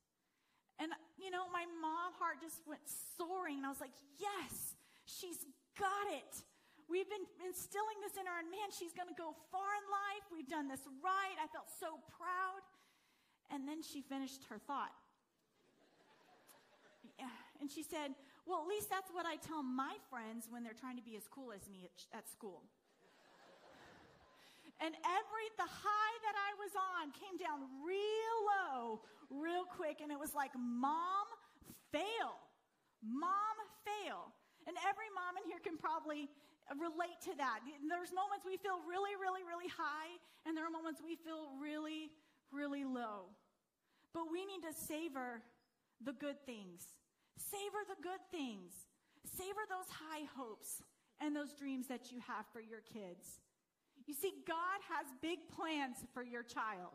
And, 0.80 0.92
you 1.18 1.32
know, 1.32 1.46
my 1.54 1.66
mom 1.82 2.14
heart 2.20 2.42
just 2.42 2.62
went 2.68 2.84
soaring, 3.18 3.58
and 3.58 3.66
I 3.66 3.70
was 3.70 3.80
like, 3.80 3.96
yes, 4.20 4.76
she's 5.06 5.40
got 5.80 6.08
it. 6.12 6.44
We've 6.86 7.10
been 7.10 7.26
instilling 7.42 7.98
this 8.06 8.14
in 8.14 8.30
her, 8.30 8.38
and 8.38 8.50
man, 8.54 8.70
she's 8.70 8.94
going 8.94 9.10
to 9.10 9.18
go 9.18 9.34
far 9.50 9.70
in 9.74 9.86
life. 9.90 10.26
We've 10.30 10.50
done 10.50 10.70
this 10.70 10.86
right. 11.02 11.38
I 11.42 11.50
felt 11.50 11.66
so 11.70 11.98
proud. 12.14 12.62
And 13.50 13.66
then 13.66 13.82
she 13.82 14.02
finished 14.02 14.46
her 14.50 14.62
thought. 14.62 14.94
And 17.62 17.72
she 17.72 17.82
said, 17.82 18.14
Well, 18.46 18.62
at 18.62 18.68
least 18.68 18.90
that's 18.90 19.10
what 19.10 19.26
I 19.26 19.38
tell 19.38 19.64
my 19.64 19.98
friends 20.10 20.48
when 20.50 20.62
they're 20.62 20.78
trying 20.78 20.98
to 20.98 21.06
be 21.06 21.16
as 21.16 21.26
cool 21.26 21.50
as 21.56 21.66
me 21.70 21.90
at, 21.90 22.22
at 22.22 22.26
school. 22.30 22.62
And 24.84 24.92
every, 25.08 25.48
the 25.56 25.66
high 25.66 26.16
that 26.28 26.36
I 26.36 26.52
was 26.60 26.74
on 26.76 27.16
came 27.16 27.40
down 27.40 27.64
real 27.80 28.38
low, 28.44 29.02
real 29.32 29.64
quick. 29.64 30.04
And 30.04 30.12
it 30.12 30.20
was 30.20 30.36
like, 30.36 30.52
mom, 30.54 31.26
fail. 31.96 32.36
Mom, 33.00 33.56
fail. 33.88 34.36
And 34.68 34.76
every 34.84 35.08
mom 35.16 35.40
in 35.40 35.48
here 35.48 35.64
can 35.64 35.80
probably 35.80 36.28
relate 36.74 37.22
to 37.30 37.34
that. 37.38 37.62
There's 37.86 38.10
moments 38.10 38.42
we 38.42 38.58
feel 38.58 38.82
really, 38.90 39.14
really, 39.14 39.46
really 39.46 39.70
high, 39.70 40.18
and 40.46 40.58
there 40.58 40.66
are 40.66 40.74
moments 40.74 41.02
we 41.06 41.14
feel 41.14 41.54
really, 41.62 42.10
really 42.50 42.82
low. 42.84 43.30
But 44.14 44.32
we 44.32 44.46
need 44.46 44.66
to 44.66 44.74
savor 44.74 45.46
the 46.02 46.14
good 46.14 46.42
things. 46.46 46.82
Savor 47.38 47.86
the 47.86 48.02
good 48.02 48.24
things. 48.32 48.74
Savor 49.26 49.62
those 49.70 49.90
high 49.90 50.26
hopes 50.38 50.82
and 51.22 51.36
those 51.36 51.54
dreams 51.54 51.88
that 51.88 52.12
you 52.12 52.20
have 52.26 52.46
for 52.52 52.62
your 52.62 52.82
kids. 52.82 53.42
You 54.08 54.14
see, 54.14 54.34
God 54.48 54.80
has 54.90 55.08
big 55.22 55.50
plans 55.50 55.98
for 56.14 56.24
your 56.24 56.44
child, 56.44 56.94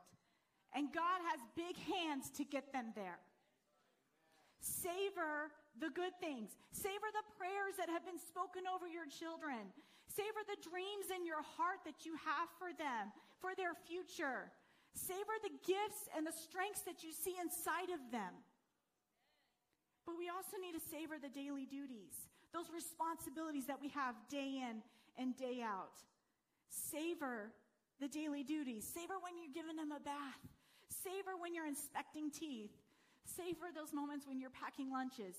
and 0.75 0.93
God 0.95 1.21
has 1.31 1.41
big 1.57 1.77
hands 1.77 2.31
to 2.37 2.45
get 2.45 2.73
them 2.73 2.93
there. 2.95 3.19
Savor 4.61 5.51
the 5.79 5.93
good 5.95 6.15
things. 6.19 6.57
Savor 6.73 7.09
the 7.15 7.27
prayers 7.39 7.79
that 7.79 7.89
have 7.89 8.03
been 8.03 8.19
spoken 8.19 8.67
over 8.67 8.91
your 8.91 9.07
children. 9.07 9.71
Savor 10.11 10.43
the 10.43 10.59
dreams 10.59 11.13
in 11.15 11.23
your 11.23 11.43
heart 11.55 11.87
that 11.87 12.03
you 12.03 12.19
have 12.19 12.51
for 12.59 12.75
them, 12.75 13.15
for 13.39 13.55
their 13.55 13.79
future. 13.87 14.51
Savor 14.99 15.37
the 15.47 15.55
gifts 15.63 16.11
and 16.17 16.27
the 16.27 16.35
strengths 16.35 16.83
that 16.83 17.07
you 17.07 17.15
see 17.15 17.39
inside 17.39 17.95
of 17.95 18.03
them. 18.11 18.35
But 20.03 20.19
we 20.19 20.27
also 20.27 20.59
need 20.59 20.75
to 20.75 20.83
savor 20.91 21.23
the 21.23 21.31
daily 21.31 21.63
duties, 21.63 22.27
those 22.51 22.67
responsibilities 22.75 23.71
that 23.71 23.79
we 23.79 23.95
have 23.95 24.19
day 24.27 24.67
in 24.67 24.83
and 25.15 25.39
day 25.39 25.63
out. 25.63 26.03
Savor 26.67 27.55
the 28.03 28.09
daily 28.09 28.43
duties. 28.43 28.83
Savor 28.83 29.15
when 29.23 29.39
you're 29.39 29.55
giving 29.55 29.77
them 29.77 29.95
a 29.95 30.03
bath. 30.03 30.43
Savor 30.91 31.39
when 31.39 31.55
you're 31.55 31.71
inspecting 31.71 32.31
teeth. 32.35 32.75
Savor 33.23 33.71
those 33.71 33.93
moments 33.95 34.27
when 34.27 34.41
you're 34.41 34.51
packing 34.51 34.91
lunches 34.91 35.37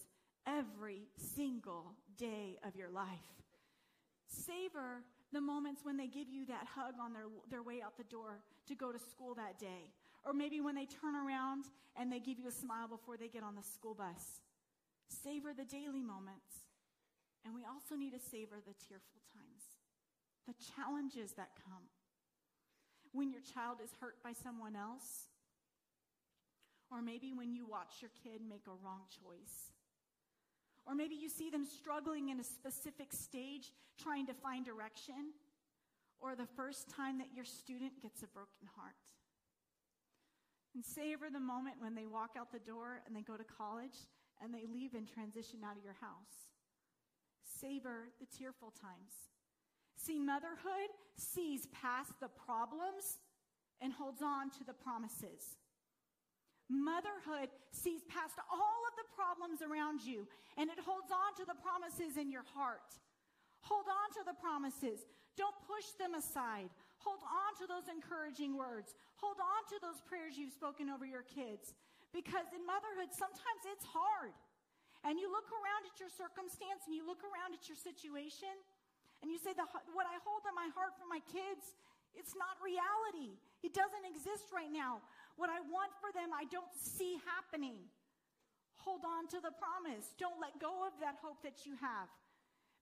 every 0.47 1.07
single 1.17 1.93
day 2.17 2.57
of 2.65 2.75
your 2.75 2.89
life. 2.89 3.07
Savor 4.27 5.03
the 5.33 5.41
moments 5.41 5.81
when 5.83 5.97
they 5.97 6.07
give 6.07 6.29
you 6.29 6.45
that 6.45 6.67
hug 6.75 6.95
on 7.01 7.13
their, 7.13 7.27
their 7.49 7.63
way 7.63 7.81
out 7.81 7.97
the 7.97 8.03
door 8.03 8.39
to 8.67 8.75
go 8.75 8.91
to 8.91 8.99
school 8.99 9.33
that 9.35 9.59
day. 9.59 9.91
Or 10.25 10.33
maybe 10.33 10.61
when 10.61 10.75
they 10.75 10.85
turn 10.85 11.15
around 11.15 11.65
and 11.95 12.11
they 12.11 12.19
give 12.19 12.37
you 12.39 12.47
a 12.47 12.51
smile 12.51 12.87
before 12.87 13.17
they 13.17 13.27
get 13.27 13.43
on 13.43 13.55
the 13.55 13.63
school 13.63 13.93
bus. 13.93 14.41
Savor 15.07 15.53
the 15.53 15.65
daily 15.65 16.03
moments. 16.03 16.67
And 17.43 17.55
we 17.55 17.63
also 17.65 17.95
need 17.95 18.13
to 18.13 18.19
savor 18.19 18.61
the 18.61 18.77
tearful 18.87 19.21
times, 19.33 19.63
the 20.45 20.53
challenges 20.75 21.31
that 21.33 21.49
come. 21.65 21.89
When 23.13 23.31
your 23.31 23.41
child 23.41 23.77
is 23.83 23.89
hurt 23.99 24.21
by 24.23 24.33
someone 24.33 24.75
else, 24.75 25.27
or 26.91 27.01
maybe 27.01 27.33
when 27.33 27.55
you 27.55 27.65
watch 27.65 28.01
your 28.01 28.11
kid 28.23 28.41
make 28.47 28.67
a 28.67 28.77
wrong 28.83 29.01
choice. 29.09 29.71
Or 30.85 30.95
maybe 30.95 31.15
you 31.15 31.29
see 31.29 31.49
them 31.49 31.65
struggling 31.65 32.29
in 32.29 32.39
a 32.39 32.43
specific 32.43 33.13
stage 33.13 33.71
trying 34.01 34.25
to 34.27 34.33
find 34.33 34.65
direction. 34.65 35.33
Or 36.19 36.35
the 36.35 36.47
first 36.55 36.89
time 36.89 37.17
that 37.17 37.33
your 37.35 37.45
student 37.45 38.01
gets 38.01 38.23
a 38.23 38.27
broken 38.27 38.67
heart. 38.75 38.95
And 40.73 40.85
savor 40.85 41.29
the 41.31 41.39
moment 41.39 41.75
when 41.79 41.95
they 41.95 42.05
walk 42.05 42.31
out 42.37 42.51
the 42.51 42.59
door 42.59 43.01
and 43.05 43.15
they 43.15 43.21
go 43.21 43.35
to 43.35 43.43
college 43.43 44.07
and 44.41 44.53
they 44.53 44.65
leave 44.71 44.93
and 44.93 45.07
transition 45.07 45.59
out 45.65 45.77
of 45.77 45.83
your 45.83 45.97
house. 45.99 46.49
Savor 47.43 48.09
the 48.19 48.25
tearful 48.25 48.71
times. 48.79 49.13
See, 49.97 50.17
motherhood 50.17 50.89
sees 51.17 51.67
past 51.67 52.13
the 52.19 52.29
problems 52.29 53.19
and 53.81 53.93
holds 53.93 54.21
on 54.21 54.49
to 54.51 54.63
the 54.65 54.73
promises. 54.73 55.57
Motherhood 56.69 57.49
sees 57.71 58.01
past 58.07 58.35
all 58.49 58.80
the 59.01 59.09
problems 59.17 59.65
around 59.65 60.05
you 60.05 60.29
and 60.61 60.69
it 60.69 60.77
holds 60.77 61.09
on 61.09 61.33
to 61.41 61.45
the 61.49 61.57
promises 61.57 62.21
in 62.21 62.29
your 62.29 62.45
heart. 62.53 62.85
Hold 63.65 63.89
on 63.89 64.07
to 64.17 64.21
the 64.21 64.37
promises. 64.37 65.01
Don't 65.33 65.57
push 65.65 65.97
them 65.97 66.13
aside. 66.13 66.69
Hold 67.01 67.25
on 67.25 67.51
to 67.57 67.65
those 67.65 67.89
encouraging 67.89 68.53
words. 68.53 68.93
Hold 69.17 69.41
on 69.41 69.61
to 69.73 69.77
those 69.81 69.97
prayers 70.05 70.37
you've 70.37 70.53
spoken 70.53 70.85
over 70.89 71.05
your 71.05 71.25
kids. 71.25 71.73
Because 72.13 72.45
in 72.53 72.61
motherhood, 72.61 73.09
sometimes 73.09 73.61
it's 73.65 73.87
hard. 73.89 74.35
And 75.01 75.17
you 75.17 75.33
look 75.33 75.49
around 75.49 75.89
at 75.89 75.97
your 75.97 76.13
circumstance 76.13 76.85
and 76.85 76.93
you 76.93 77.01
look 77.01 77.25
around 77.25 77.57
at 77.57 77.65
your 77.65 77.79
situation 77.79 78.53
and 79.25 79.33
you 79.33 79.41
say, 79.41 79.57
what 79.97 80.05
I 80.05 80.17
hold 80.21 80.45
in 80.45 80.53
my 80.53 80.69
heart 80.77 80.93
for 80.97 81.09
my 81.09 81.21
kids, 81.25 81.73
it's 82.13 82.37
not 82.37 82.59
reality. 82.61 83.33
It 83.65 83.73
doesn't 83.73 84.05
exist 84.05 84.53
right 84.53 84.69
now. 84.69 85.01
What 85.37 85.49
I 85.49 85.61
want 85.69 85.93
for 85.97 86.13
them, 86.13 86.33
I 86.35 86.45
don't 86.49 86.69
see 86.75 87.17
happening. 87.25 87.81
Hold 88.85 89.01
on 89.05 89.27
to 89.29 89.39
the 89.41 89.53
promise. 89.53 90.13
Don't 90.17 90.41
let 90.41 90.59
go 90.59 90.85
of 90.85 90.93
that 91.01 91.17
hope 91.21 91.43
that 91.43 91.65
you 91.65 91.75
have. 91.81 92.09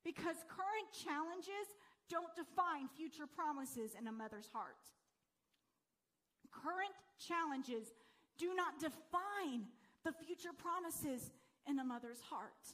Because 0.04 0.38
current 0.48 0.90
challenges 0.96 1.68
don't 2.10 2.34
define 2.36 2.88
future 2.96 3.28
promises 3.28 3.92
in 4.00 4.08
a 4.08 4.12
mother's 4.12 4.48
heart. 4.52 4.80
Current 6.52 6.96
challenges 7.20 7.94
do 8.38 8.56
not 8.56 8.80
define 8.80 9.68
the 10.04 10.14
future 10.26 10.56
promises 10.56 11.32
in 11.68 11.80
a 11.80 11.84
mother's 11.84 12.22
heart. 12.22 12.74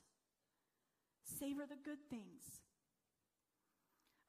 Savor 1.23 1.65
the 1.67 1.81
good 1.83 1.99
things. 2.09 2.61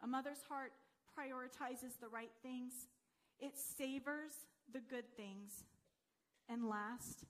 A 0.02 0.06
mother's 0.06 0.42
heart 0.48 0.72
prioritizes 1.16 1.98
the 2.00 2.08
right 2.08 2.32
things, 2.42 2.72
it 3.38 3.52
savors 3.56 4.32
the 4.72 4.80
good 4.80 5.04
things. 5.16 5.64
And 6.48 6.68
last, 6.68 7.24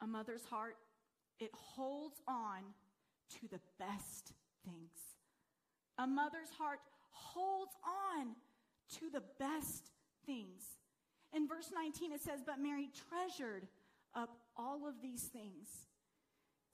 a 0.00 0.06
mother's 0.06 0.44
heart, 0.44 0.76
it 1.42 1.50
holds 1.54 2.20
on 2.26 2.62
to 3.40 3.48
the 3.48 3.60
best 3.78 4.32
things. 4.64 4.92
A 5.98 6.06
mother's 6.06 6.50
heart 6.58 6.80
holds 7.10 7.72
on 7.84 8.28
to 8.98 9.10
the 9.10 9.22
best 9.38 9.90
things. 10.26 10.62
In 11.34 11.48
verse 11.48 11.70
19, 11.74 12.12
it 12.12 12.22
says, 12.22 12.40
But 12.44 12.60
Mary 12.60 12.90
treasured 13.08 13.66
up 14.14 14.36
all 14.56 14.86
of 14.86 14.94
these 15.02 15.22
things. 15.24 15.68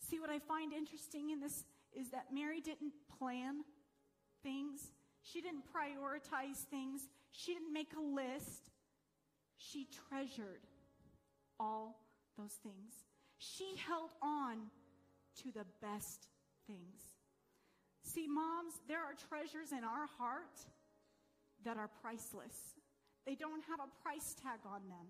See, 0.09 0.19
what 0.21 0.31
I 0.31 0.39
find 0.39 0.73
interesting 0.73 1.31
in 1.31 1.41
this 1.41 1.65
is 1.93 2.11
that 2.11 2.27
Mary 2.33 2.61
didn't 2.61 2.93
plan 3.19 3.63
things, 4.43 4.93
she 5.23 5.41
didn't 5.41 5.65
prioritize 5.75 6.65
things. 6.71 7.03
She 7.33 7.53
didn't 7.53 7.73
make 7.73 7.93
a 7.97 8.01
list. 8.01 8.71
She 9.57 9.87
treasured 10.09 10.63
all 11.61 12.01
those 12.39 12.55
things. 12.63 12.95
She 13.39 13.77
held 13.87 14.11
on 14.21 14.71
to 15.43 15.53
the 15.53 15.65
best 15.81 16.27
things. 16.67 17.01
See, 18.03 18.27
moms, 18.27 18.75
there 18.89 19.01
are 19.01 19.15
treasures 19.29 19.73
in 19.73 19.85
our 19.85 20.07
heart 20.19 20.59
that 21.65 21.77
are 21.77 21.91
priceless. 22.03 22.75
They 23.27 23.35
don't 23.35 23.63
have 23.69 23.81
a 23.81 24.03
price 24.03 24.35
tag 24.43 24.61
on 24.67 24.89
them. 24.89 25.07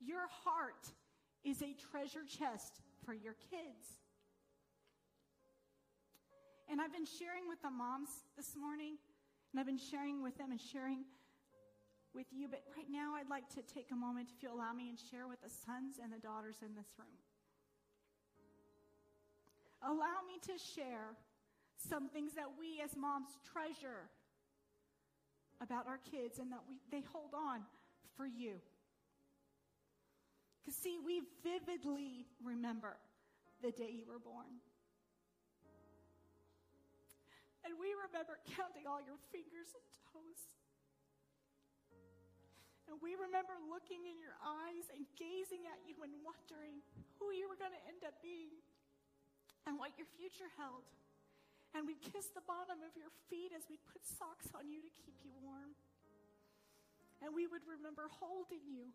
Your 0.00 0.26
heart 0.44 0.92
is 1.44 1.62
a 1.62 1.74
treasure 1.90 2.24
chest 2.28 2.80
for 3.04 3.14
your 3.14 3.34
kids. 3.50 3.98
And 6.70 6.80
I've 6.80 6.92
been 6.92 7.06
sharing 7.06 7.48
with 7.48 7.60
the 7.62 7.70
moms 7.70 8.10
this 8.36 8.54
morning, 8.56 8.96
and 9.52 9.60
I've 9.60 9.66
been 9.66 9.78
sharing 9.78 10.22
with 10.22 10.38
them 10.38 10.50
and 10.50 10.60
sharing 10.60 11.04
with 12.14 12.26
you. 12.30 12.48
But 12.48 12.62
right 12.76 12.88
now, 12.90 13.14
I'd 13.16 13.30
like 13.30 13.48
to 13.54 13.62
take 13.62 13.90
a 13.92 13.96
moment, 13.96 14.28
if 14.34 14.42
you'll 14.42 14.54
allow 14.54 14.72
me, 14.72 14.88
and 14.88 14.98
share 15.10 15.26
with 15.26 15.40
the 15.42 15.50
sons 15.50 15.96
and 16.02 16.12
the 16.12 16.18
daughters 16.18 16.56
in 16.62 16.74
this 16.74 16.88
room. 16.98 17.16
Allow 19.82 20.22
me 20.26 20.38
to 20.46 20.54
share 20.56 21.16
some 21.76 22.08
things 22.08 22.34
that 22.34 22.46
we 22.58 22.80
as 22.84 22.94
moms 22.96 23.34
treasure 23.42 24.06
about 25.60 25.86
our 25.86 25.98
kids 25.98 26.38
and 26.38 26.52
that 26.52 26.62
we, 26.68 26.78
they 26.90 27.02
hold 27.12 27.34
on 27.34 27.62
for 28.16 28.26
you. 28.26 28.62
Because, 30.60 30.78
see, 30.78 30.98
we 31.04 31.22
vividly 31.42 32.26
remember 32.42 32.96
the 33.62 33.70
day 33.70 33.90
you 33.90 34.06
were 34.06 34.18
born. 34.22 34.62
And 37.64 37.74
we 37.78 37.94
remember 38.06 38.38
counting 38.54 38.86
all 38.86 39.02
your 39.02 39.18
fingers 39.30 39.70
and 39.74 39.86
toes. 40.10 40.61
And 42.92 43.00
we 43.00 43.16
remember 43.16 43.56
looking 43.72 44.04
in 44.04 44.20
your 44.20 44.36
eyes 44.44 44.92
and 44.92 45.08
gazing 45.16 45.64
at 45.64 45.80
you 45.88 45.96
and 46.04 46.12
wondering 46.20 46.84
who 47.16 47.32
you 47.32 47.48
were 47.48 47.56
going 47.56 47.72
to 47.72 47.84
end 47.88 48.04
up 48.04 48.20
being 48.20 48.52
and 49.64 49.80
what 49.80 49.96
your 49.96 50.04
future 50.20 50.52
held. 50.60 50.84
And 51.72 51.88
we'd 51.88 52.04
kiss 52.04 52.28
the 52.36 52.44
bottom 52.44 52.84
of 52.84 52.92
your 52.92 53.08
feet 53.32 53.56
as 53.56 53.64
we'd 53.72 53.80
put 53.88 54.04
socks 54.04 54.52
on 54.52 54.68
you 54.68 54.84
to 54.84 54.92
keep 55.00 55.16
you 55.24 55.32
warm. 55.40 55.72
And 57.24 57.32
we 57.32 57.48
would 57.48 57.64
remember 57.64 58.12
holding 58.12 58.60
you 58.68 58.92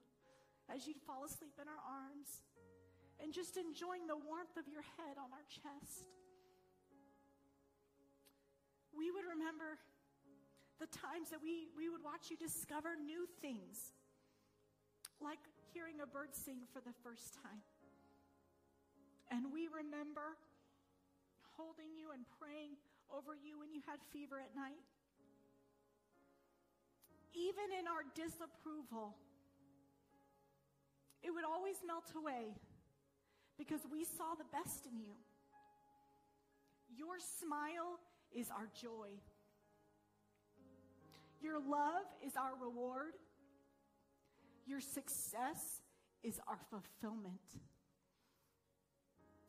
as 0.69 0.85
you'd 0.85 1.01
fall 1.01 1.25
asleep 1.25 1.57
in 1.57 1.65
our 1.65 1.81
arms 1.81 2.45
and 3.17 3.33
just 3.33 3.57
enjoying 3.57 4.05
the 4.05 4.21
warmth 4.29 4.61
of 4.61 4.69
your 4.69 4.85
head 5.01 5.17
on 5.17 5.33
our 5.33 5.47
chest. 5.49 6.05
We 8.93 9.09
would 9.09 9.25
remember 9.25 9.81
the 10.79 10.87
times 10.87 11.29
that 11.31 11.41
we, 11.41 11.67
we 11.75 11.89
would 11.89 12.03
watch 12.03 12.29
you 12.29 12.37
discover 12.37 12.93
new 12.95 13.27
things, 13.41 13.93
like 15.21 15.41
hearing 15.73 15.97
a 16.01 16.07
bird 16.07 16.35
sing 16.35 16.69
for 16.71 16.81
the 16.81 16.93
first 17.03 17.33
time. 17.33 17.61
And 19.29 19.51
we 19.51 19.67
remember 19.67 20.37
holding 21.57 21.97
you 21.97 22.13
and 22.13 22.23
praying 22.39 22.77
over 23.09 23.33
you 23.33 23.59
when 23.59 23.73
you 23.73 23.81
had 23.89 23.97
fever 24.13 24.39
at 24.39 24.55
night. 24.55 24.79
Even 27.33 27.73
in 27.77 27.85
our 27.89 28.05
disapproval, 28.15 29.17
it 31.21 31.31
would 31.31 31.43
always 31.43 31.77
melt 31.85 32.13
away 32.15 32.55
because 33.57 33.81
we 33.91 34.05
saw 34.05 34.37
the 34.37 34.47
best 34.53 34.85
in 34.85 34.99
you. 34.99 35.13
Your 36.95 37.19
smile 37.19 37.99
is 38.31 38.49
our 38.49 38.69
joy. 38.79 39.17
Your 41.41 41.59
love 41.59 42.05
is 42.25 42.33
our 42.35 42.53
reward. 42.61 43.13
Your 44.65 44.81
success 44.81 45.81
is 46.23 46.39
our 46.47 46.59
fulfillment. 46.69 47.41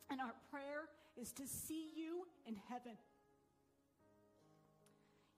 And 0.09 0.21
our 0.21 0.33
prayer 0.49 0.89
is 1.19 1.31
to 1.33 1.45
see 1.45 1.91
you 1.95 2.25
in 2.47 2.55
heaven. 2.69 2.97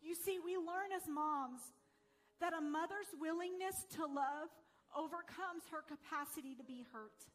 You 0.01 0.15
see, 0.15 0.39
we 0.43 0.57
learn 0.57 0.91
as 0.95 1.07
moms 1.07 1.61
that 2.39 2.53
a 2.53 2.61
mother's 2.61 3.09
willingness 3.19 3.85
to 3.97 4.05
love 4.05 4.49
overcomes 4.97 5.69
her 5.71 5.85
capacity 5.85 6.55
to 6.55 6.63
be 6.63 6.85
hurt. 6.91 7.25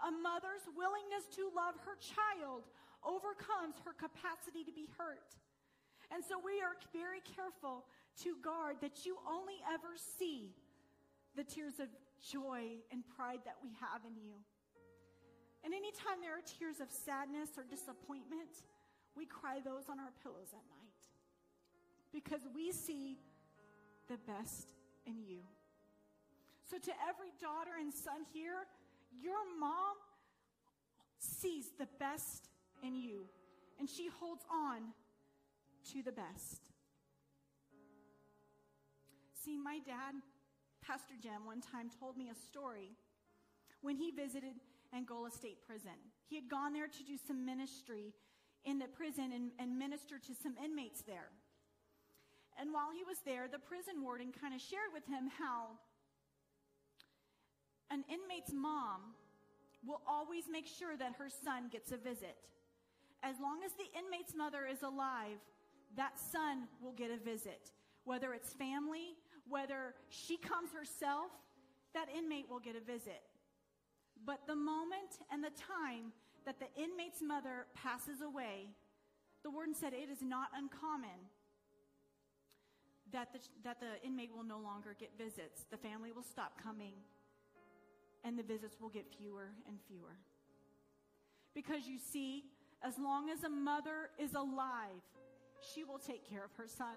A 0.00 0.10
mother's 0.10 0.64
willingness 0.72 1.28
to 1.36 1.52
love 1.52 1.76
her 1.84 1.96
child 2.00 2.64
overcomes 3.04 3.76
her 3.84 3.92
capacity 3.92 4.64
to 4.64 4.72
be 4.72 4.88
hurt. 4.96 5.36
And 6.12 6.24
so 6.24 6.36
we 6.42 6.60
are 6.60 6.74
very 6.92 7.22
careful 7.22 7.86
to 8.22 8.34
guard 8.42 8.76
that 8.82 9.06
you 9.06 9.16
only 9.28 9.62
ever 9.72 9.94
see 9.96 10.50
the 11.36 11.44
tears 11.44 11.78
of 11.78 11.88
joy 12.18 12.82
and 12.90 13.06
pride 13.16 13.40
that 13.44 13.56
we 13.62 13.70
have 13.80 14.02
in 14.04 14.18
you. 14.18 14.34
And 15.62 15.72
anytime 15.72 16.20
there 16.20 16.34
are 16.34 16.44
tears 16.58 16.80
of 16.80 16.90
sadness 16.90 17.50
or 17.56 17.64
disappointment, 17.64 18.66
we 19.16 19.26
cry 19.26 19.60
those 19.62 19.88
on 19.88 20.00
our 20.00 20.12
pillows 20.22 20.50
at 20.52 20.64
night 20.66 20.94
because 22.12 22.40
we 22.54 22.72
see 22.72 23.18
the 24.08 24.18
best 24.26 24.68
in 25.06 25.22
you. 25.22 25.40
So, 26.70 26.78
to 26.78 26.92
every 27.08 27.32
daughter 27.40 27.70
and 27.78 27.92
son 27.92 28.22
here, 28.32 28.66
your 29.20 29.42
mom 29.58 29.96
sees 31.18 31.66
the 31.78 31.88
best 31.98 32.48
in 32.82 32.94
you, 32.94 33.26
and 33.78 33.88
she 33.88 34.08
holds 34.20 34.44
on 34.50 34.94
to 35.92 36.02
the 36.02 36.12
best. 36.12 36.70
See, 39.44 39.56
my 39.56 39.78
dad, 39.84 40.14
Pastor 40.84 41.14
Jim, 41.20 41.46
one 41.46 41.60
time 41.60 41.88
told 41.98 42.16
me 42.16 42.30
a 42.30 42.34
story 42.34 42.92
when 43.80 43.96
he 43.96 44.10
visited 44.10 44.54
Angola 44.94 45.30
State 45.30 45.58
Prison. 45.66 45.96
He 46.28 46.36
had 46.36 46.48
gone 46.48 46.72
there 46.72 46.88
to 46.88 47.02
do 47.04 47.16
some 47.16 47.46
ministry 47.46 48.12
in 48.64 48.78
the 48.78 48.88
prison 48.88 49.32
and, 49.32 49.50
and 49.58 49.78
minister 49.78 50.18
to 50.18 50.34
some 50.34 50.54
inmates 50.62 51.02
there. 51.02 51.30
And 52.60 52.74
while 52.74 52.90
he 52.92 53.04
was 53.04 53.18
there, 53.24 53.48
the 53.48 53.58
prison 53.58 54.02
warden 54.02 54.32
kind 54.32 54.54
of 54.54 54.60
shared 54.60 54.92
with 54.92 55.06
him 55.06 55.30
how 55.38 55.78
an 57.90 58.04
inmate's 58.08 58.52
mom 58.52 59.16
will 59.86 60.02
always 60.06 60.44
make 60.50 60.66
sure 60.66 60.96
that 60.96 61.14
her 61.18 61.28
son 61.30 61.68
gets 61.72 61.90
a 61.92 61.96
visit. 61.96 62.36
As 63.22 63.36
long 63.40 63.60
as 63.64 63.72
the 63.72 63.88
inmate's 63.96 64.34
mother 64.36 64.66
is 64.70 64.82
alive, 64.82 65.40
that 65.96 66.18
son 66.18 66.68
will 66.82 66.92
get 66.92 67.10
a 67.10 67.16
visit. 67.16 67.70
Whether 68.04 68.32
it's 68.32 68.52
family, 68.52 69.16
whether 69.48 69.94
she 70.08 70.36
comes 70.36 70.70
herself, 70.72 71.30
that 71.94 72.08
inmate 72.16 72.48
will 72.48 72.60
get 72.60 72.76
a 72.76 72.80
visit. 72.80 73.22
But 74.24 74.40
the 74.46 74.54
moment 74.54 75.18
and 75.32 75.42
the 75.42 75.50
time 75.50 76.12
that 76.46 76.56
the 76.60 76.68
inmate's 76.80 77.22
mother 77.22 77.66
passes 77.74 78.20
away, 78.22 78.68
the 79.42 79.50
warden 79.50 79.74
said 79.74 79.92
it 79.92 80.10
is 80.10 80.22
not 80.22 80.48
uncommon 80.54 81.28
that 83.12 83.32
the, 83.32 83.40
that 83.64 83.80
the 83.80 84.06
inmate 84.06 84.30
will 84.34 84.44
no 84.44 84.58
longer 84.58 84.94
get 84.98 85.10
visits. 85.18 85.64
The 85.70 85.76
family 85.76 86.12
will 86.12 86.22
stop 86.22 86.62
coming 86.62 86.94
and 88.24 88.38
the 88.38 88.42
visits 88.42 88.76
will 88.80 88.88
get 88.88 89.06
fewer 89.18 89.50
and 89.66 89.78
fewer. 89.88 90.16
Because 91.54 91.88
you 91.88 91.98
see, 91.98 92.44
as 92.82 92.98
long 92.98 93.30
as 93.30 93.42
a 93.42 93.48
mother 93.48 94.10
is 94.18 94.34
alive, 94.34 95.02
she 95.62 95.84
will 95.84 95.98
take 95.98 96.28
care 96.28 96.44
of 96.44 96.52
her 96.56 96.66
son. 96.66 96.96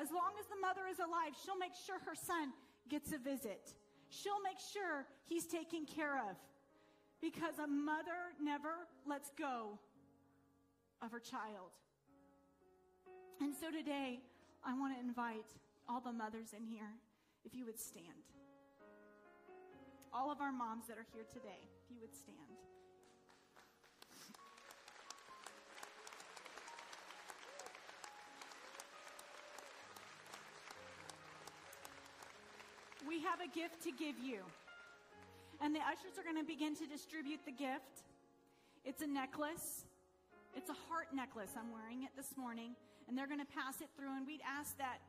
As 0.00 0.10
long 0.10 0.32
as 0.40 0.46
the 0.46 0.60
mother 0.60 0.88
is 0.90 0.98
alive, 0.98 1.32
she'll 1.44 1.58
make 1.58 1.74
sure 1.74 1.98
her 2.06 2.14
son 2.14 2.52
gets 2.88 3.12
a 3.12 3.18
visit. 3.18 3.74
She'll 4.08 4.42
make 4.42 4.58
sure 4.72 5.06
he's 5.24 5.46
taken 5.46 5.84
care 5.86 6.18
of. 6.18 6.36
Because 7.20 7.58
a 7.58 7.66
mother 7.66 8.34
never 8.40 8.88
lets 9.06 9.30
go 9.38 9.78
of 11.00 11.12
her 11.12 11.20
child. 11.20 11.76
And 13.40 13.54
so 13.54 13.70
today, 13.70 14.20
I 14.64 14.74
want 14.78 14.94
to 14.94 15.00
invite 15.00 15.46
all 15.88 16.00
the 16.00 16.12
mothers 16.12 16.52
in 16.56 16.64
here, 16.64 16.90
if 17.44 17.54
you 17.54 17.66
would 17.66 17.78
stand 17.78 18.32
all 20.12 20.30
of 20.30 20.40
our 20.40 20.52
moms 20.52 20.86
that 20.88 20.98
are 20.98 21.06
here 21.12 21.24
today, 21.32 21.64
if 21.84 21.90
you 21.90 21.96
would 22.00 22.14
stand. 22.14 22.36
We 33.12 33.20
have 33.28 33.44
a 33.44 33.50
gift 33.52 33.84
to 33.84 33.92
give 33.92 34.16
you. 34.24 34.40
And 35.60 35.76
the 35.76 35.84
ushers 35.84 36.16
are 36.16 36.24
going 36.24 36.40
to 36.40 36.48
begin 36.48 36.74
to 36.76 36.86
distribute 36.88 37.44
the 37.44 37.52
gift. 37.52 38.08
It's 38.86 39.02
a 39.02 39.06
necklace. 39.06 39.84
It's 40.56 40.70
a 40.70 40.78
heart 40.88 41.12
necklace. 41.12 41.52
I'm 41.52 41.68
wearing 41.76 42.04
it 42.04 42.16
this 42.16 42.32
morning. 42.38 42.72
And 43.06 43.12
they're 43.12 43.28
going 43.28 43.44
to 43.44 43.52
pass 43.52 43.82
it 43.82 43.92
through. 43.98 44.16
And 44.16 44.26
we'd 44.26 44.40
ask 44.48 44.78
that 44.78 45.04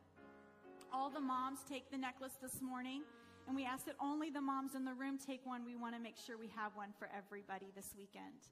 all 0.92 1.10
the 1.10 1.22
moms 1.22 1.60
take 1.64 1.92
the 1.92 1.98
necklace 1.98 2.36
this 2.42 2.62
morning. 2.62 3.04
And 3.48 3.56
we 3.56 3.64
ask 3.64 3.86
that 3.86 3.96
only 4.02 4.30
the 4.30 4.42
moms 4.42 4.76
in 4.76 4.84
the 4.84 4.94
room 4.94 5.18
take 5.18 5.46
one. 5.46 5.64
We 5.64 5.78
want 5.78 5.96
to 5.96 6.02
make 6.02 6.18
sure 6.20 6.38
we 6.38 6.52
have 6.58 6.76
one 6.76 6.90
for 7.00 7.08
everybody 7.16 7.72
this 7.74 7.96
weekend. 7.96 8.52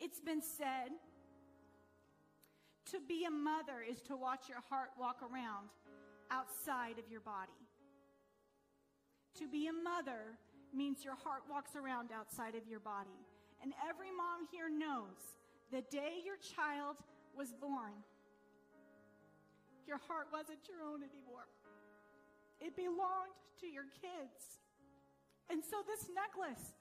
It's 0.00 0.18
been 0.18 0.40
said 0.40 0.96
to 2.90 3.00
be 3.06 3.26
a 3.28 3.30
mother 3.30 3.84
is 3.84 4.00
to 4.08 4.16
watch 4.16 4.48
your 4.48 4.64
heart 4.70 4.96
walk 4.98 5.20
around 5.20 5.68
outside 6.30 6.98
of 6.98 7.04
your 7.12 7.20
body. 7.20 7.52
To 9.38 9.48
be 9.48 9.68
a 9.68 9.72
mother 9.72 10.36
means 10.74 11.04
your 11.04 11.16
heart 11.16 11.42
walks 11.50 11.76
around 11.76 12.10
outside 12.12 12.54
of 12.54 12.66
your 12.68 12.80
body. 12.80 13.16
And 13.62 13.72
every 13.88 14.10
mom 14.10 14.48
here 14.50 14.68
knows 14.68 15.38
the 15.70 15.82
day 15.90 16.20
your 16.24 16.36
child 16.36 16.96
was 17.36 17.52
born, 17.52 17.92
your 19.86 19.98
heart 20.08 20.28
wasn't 20.32 20.60
your 20.68 20.82
own 20.82 21.00
anymore. 21.02 21.48
It 22.60 22.76
belonged 22.76 23.34
to 23.60 23.66
your 23.66 23.86
kids. 24.00 24.60
And 25.50 25.62
so 25.62 25.82
this 25.86 26.08
necklace 26.14 26.72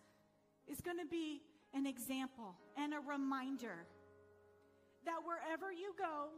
is 0.67 0.81
going 0.81 0.99
to 0.99 1.07
be 1.07 1.41
an 1.73 1.85
example 1.85 2.55
and 2.77 2.93
a 2.93 2.99
reminder 2.99 3.87
that 5.05 5.19
wherever 5.25 5.71
you 5.71 5.93
go, 5.97 6.29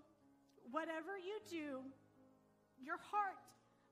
whatever 0.72 1.18
you 1.18 1.38
do, 1.50 1.84
your 2.82 2.98
heart 3.12 3.38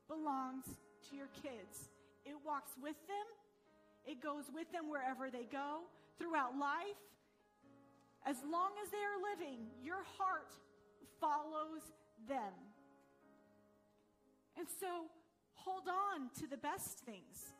belongs 0.07 0.65
to 1.09 1.15
your 1.15 1.29
kids. 1.43 1.90
It 2.25 2.35
walks 2.45 2.71
with 2.81 2.95
them, 3.07 3.27
it 4.05 4.21
goes 4.21 4.45
with 4.53 4.71
them 4.71 4.89
wherever 4.89 5.29
they 5.29 5.45
go 5.51 5.81
throughout 6.17 6.57
life. 6.57 6.99
As 8.25 8.37
long 8.49 8.71
as 8.83 8.89
they 8.91 9.01
are 9.01 9.19
living, 9.33 9.65
your 9.83 10.03
heart 10.17 10.53
follows 11.19 11.81
them. 12.27 12.53
And 14.57 14.67
so 14.79 15.09
hold 15.53 15.87
on 15.87 16.29
to 16.39 16.47
the 16.47 16.57
best 16.57 16.99
things. 16.99 17.53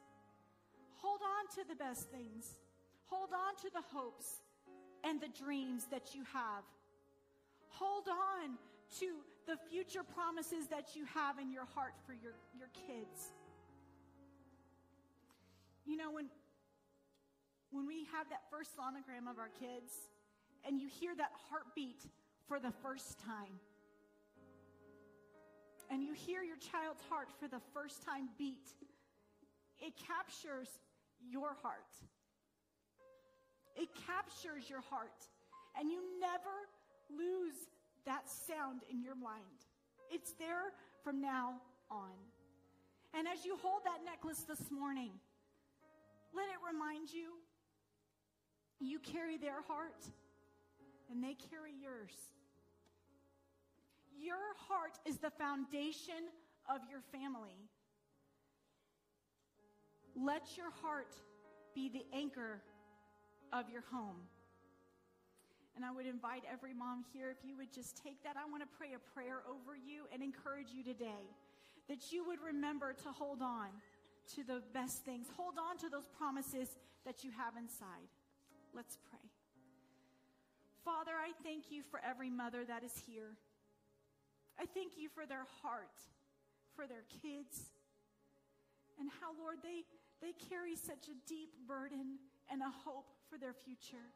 Hold 0.98 1.22
on 1.22 1.50
to 1.58 1.68
the 1.68 1.76
best 1.76 2.10
things. 2.12 2.58
Hold 3.06 3.30
on 3.34 3.56
to 3.64 3.70
the 3.74 3.82
hopes 3.92 4.42
and 5.04 5.20
the 5.20 5.30
dreams 5.30 5.88
that 5.90 6.14
you 6.14 6.24
have. 6.32 6.64
Hold 7.70 8.08
on 8.08 8.58
to 9.00 9.08
the 9.48 9.58
future 9.70 10.04
promises 10.04 10.68
that 10.68 10.96
you 10.96 11.06
have 11.06 11.40
in 11.40 11.52
your 11.52 11.66
heart 11.74 11.94
for 12.06 12.14
your, 12.14 12.34
your 12.58 12.70
kids. 12.88 13.32
You 15.86 15.98
know, 15.98 16.12
when, 16.12 16.28
when 17.72 17.88
we 17.88 18.06
have 18.14 18.30
that 18.30 18.44
first 18.52 18.72
sonogram 18.78 19.30
of 19.30 19.40
our 19.40 19.50
kids 19.60 19.94
and 20.66 20.80
you 20.80 20.88
hear 20.88 21.16
that 21.16 21.32
heartbeat 21.50 22.06
for 22.48 22.60
the 22.60 22.72
first 22.84 23.20
time, 23.20 23.60
and 25.90 26.04
you 26.04 26.14
hear 26.14 26.42
your 26.42 26.58
child's 26.58 27.02
heart 27.10 27.28
for 27.40 27.48
the 27.50 27.60
first 27.74 28.02
time 28.04 28.30
beat, 28.38 28.72
it 29.80 29.94
captures 30.08 30.70
your 31.20 31.54
heart. 31.62 31.92
It 33.76 33.90
captures 34.08 34.70
your 34.70 34.82
heart. 34.82 35.28
And 35.78 35.92
you 35.92 36.02
never 36.20 36.70
lose 37.10 37.56
that 38.06 38.30
sound 38.30 38.82
in 38.90 39.02
your 39.04 39.16
mind. 39.16 39.68
It's 40.10 40.34
there 40.34 40.72
from 41.04 41.22
now 41.22 41.56
on. 41.90 42.16
And 43.14 43.28
as 43.28 43.46
you 43.46 43.58
hold 43.62 43.82
that 43.84 44.00
necklace 44.06 44.46
this 44.48 44.72
morning, 44.72 45.12
let 46.34 46.46
it 46.48 46.60
remind 46.66 47.12
you 47.12 47.34
you 48.80 49.00
carry 49.00 49.38
their 49.38 49.62
heart 49.68 50.06
and 51.10 51.24
they 51.24 51.36
carry 51.50 51.72
yours. 51.80 52.14
Your 54.20 54.56
heart 54.68 54.98
is 55.06 55.18
the 55.18 55.32
foundation 55.32 56.30
of 56.70 56.82
your 56.90 57.02
family. 57.12 57.58
Let 60.16 60.58
your 60.58 60.72
heart 60.82 61.16
be 61.74 61.90
the 61.90 62.06
anchor 62.16 62.62
of 63.52 63.70
your 63.70 63.84
home. 63.92 64.28
And 65.76 65.86
I 65.86 65.92
would 65.92 66.06
invite 66.06 66.44
every 66.52 66.74
mom 66.74 67.06
here, 67.14 67.32
if 67.32 67.48
you 67.48 67.56
would 67.58 67.74
just 67.74 68.02
take 68.04 68.24
that, 68.24 68.36
I 68.36 68.50
want 68.50 68.62
to 68.62 68.70
pray 68.78 68.90
a 68.94 69.00
prayer 69.14 69.42
over 69.48 69.76
you 69.76 70.04
and 70.14 70.22
encourage 70.22 70.68
you 70.76 70.84
today 70.84 71.32
that 71.88 72.12
you 72.12 72.26
would 72.26 72.40
remember 72.42 72.94
to 72.94 73.10
hold 73.10 73.42
on 73.42 73.70
to 74.36 74.44
the 74.44 74.62
best 74.74 75.04
things. 75.04 75.28
Hold 75.38 75.56
on 75.58 75.78
to 75.80 75.90
those 75.90 76.08
promises 76.18 76.70
that 77.06 77.24
you 77.24 77.32
have 77.32 77.58
inside. 77.58 78.10
Let's 78.74 78.98
pray. 79.10 79.20
Father, 80.84 81.12
I 81.12 81.32
thank 81.44 81.72
you 81.72 81.84
for 81.84 82.00
every 82.04 82.30
mother 82.30 82.66
that 82.66 82.84
is 82.84 82.94
here. 83.06 83.38
I 84.60 84.66
thank 84.66 84.98
you 84.98 85.10
for 85.10 85.26
their 85.26 85.46
heart, 85.62 85.98
for 86.76 86.88
their 86.88 87.04
kids, 87.22 87.70
and 89.00 89.10
how, 89.22 89.34
Lord, 89.40 89.58
they, 89.64 89.84
they 90.22 90.34
carry 90.50 90.76
such 90.76 91.10
a 91.10 91.16
deep 91.28 91.50
burden 91.68 92.18
and 92.52 92.62
a 92.62 92.70
hope 92.86 93.10
for 93.30 93.38
their 93.38 93.54
future. 93.54 94.10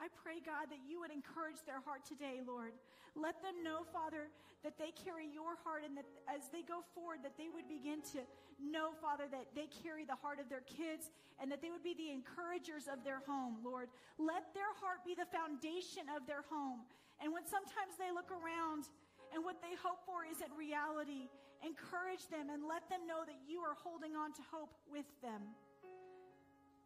I 0.00 0.08
pray, 0.12 0.40
God, 0.42 0.72
that 0.72 0.82
you 0.88 1.00
would 1.00 1.12
encourage 1.12 1.60
their 1.66 1.80
heart 1.80 2.04
today, 2.04 2.40
Lord. 2.42 2.72
Let 3.12 3.44
them 3.44 3.60
know, 3.60 3.84
Father, 3.92 4.32
that 4.64 4.80
they 4.80 4.90
carry 4.96 5.28
your 5.28 5.60
heart 5.60 5.84
and 5.84 5.92
that 6.00 6.08
as 6.24 6.48
they 6.48 6.64
go 6.64 6.80
forward, 6.96 7.20
that 7.22 7.36
they 7.36 7.52
would 7.52 7.68
begin 7.68 8.00
to 8.16 8.24
know, 8.56 8.96
Father, 9.04 9.28
that 9.28 9.52
they 9.52 9.68
carry 9.68 10.08
the 10.08 10.16
heart 10.16 10.40
of 10.40 10.48
their 10.48 10.64
kids 10.64 11.12
and 11.36 11.52
that 11.52 11.60
they 11.60 11.68
would 11.68 11.84
be 11.84 11.92
the 11.92 12.08
encouragers 12.08 12.88
of 12.88 13.04
their 13.04 13.20
home, 13.28 13.60
Lord. 13.60 13.92
Let 14.16 14.54
their 14.56 14.72
heart 14.80 15.04
be 15.04 15.12
the 15.12 15.28
foundation 15.28 16.08
of 16.08 16.24
their 16.24 16.46
home. 16.48 16.88
And 17.20 17.32
when 17.36 17.44
sometimes 17.44 18.00
they 18.00 18.08
look 18.08 18.32
around 18.32 18.88
and 19.34 19.44
what 19.44 19.60
they 19.60 19.76
hope 19.76 20.00
for 20.08 20.24
isn't 20.24 20.52
reality, 20.56 21.28
encourage 21.60 22.26
them 22.32 22.48
and 22.48 22.64
let 22.64 22.88
them 22.88 23.04
know 23.04 23.28
that 23.28 23.38
you 23.44 23.60
are 23.60 23.76
holding 23.76 24.16
on 24.16 24.32
to 24.34 24.42
hope 24.48 24.72
with 24.88 25.08
them. 25.20 25.52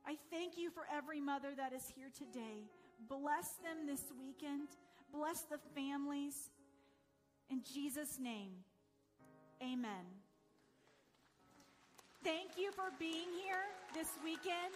I 0.06 0.18
thank 0.30 0.58
you 0.58 0.70
for 0.70 0.86
every 0.90 1.20
mother 1.20 1.54
that 1.56 1.72
is 1.72 1.86
here 1.94 2.10
today. 2.10 2.66
Bless 3.08 3.52
them 3.62 3.86
this 3.86 4.02
weekend. 4.18 4.68
Bless 5.12 5.42
the 5.42 5.58
families. 5.74 6.50
In 7.50 7.62
Jesus' 7.62 8.18
name, 8.20 8.52
amen. 9.62 10.04
Thank 12.24 12.58
you 12.58 12.72
for 12.72 12.90
being 12.98 13.28
here 13.44 13.62
this 13.94 14.08
weekend. 14.24 14.74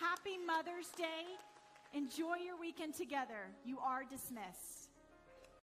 Happy 0.00 0.38
Mother's 0.46 0.88
Day. 0.96 1.26
Enjoy 1.92 2.36
your 2.36 2.58
weekend 2.58 2.94
together. 2.94 3.50
You 3.64 3.78
are 3.78 4.04
dismissed. 4.04 4.77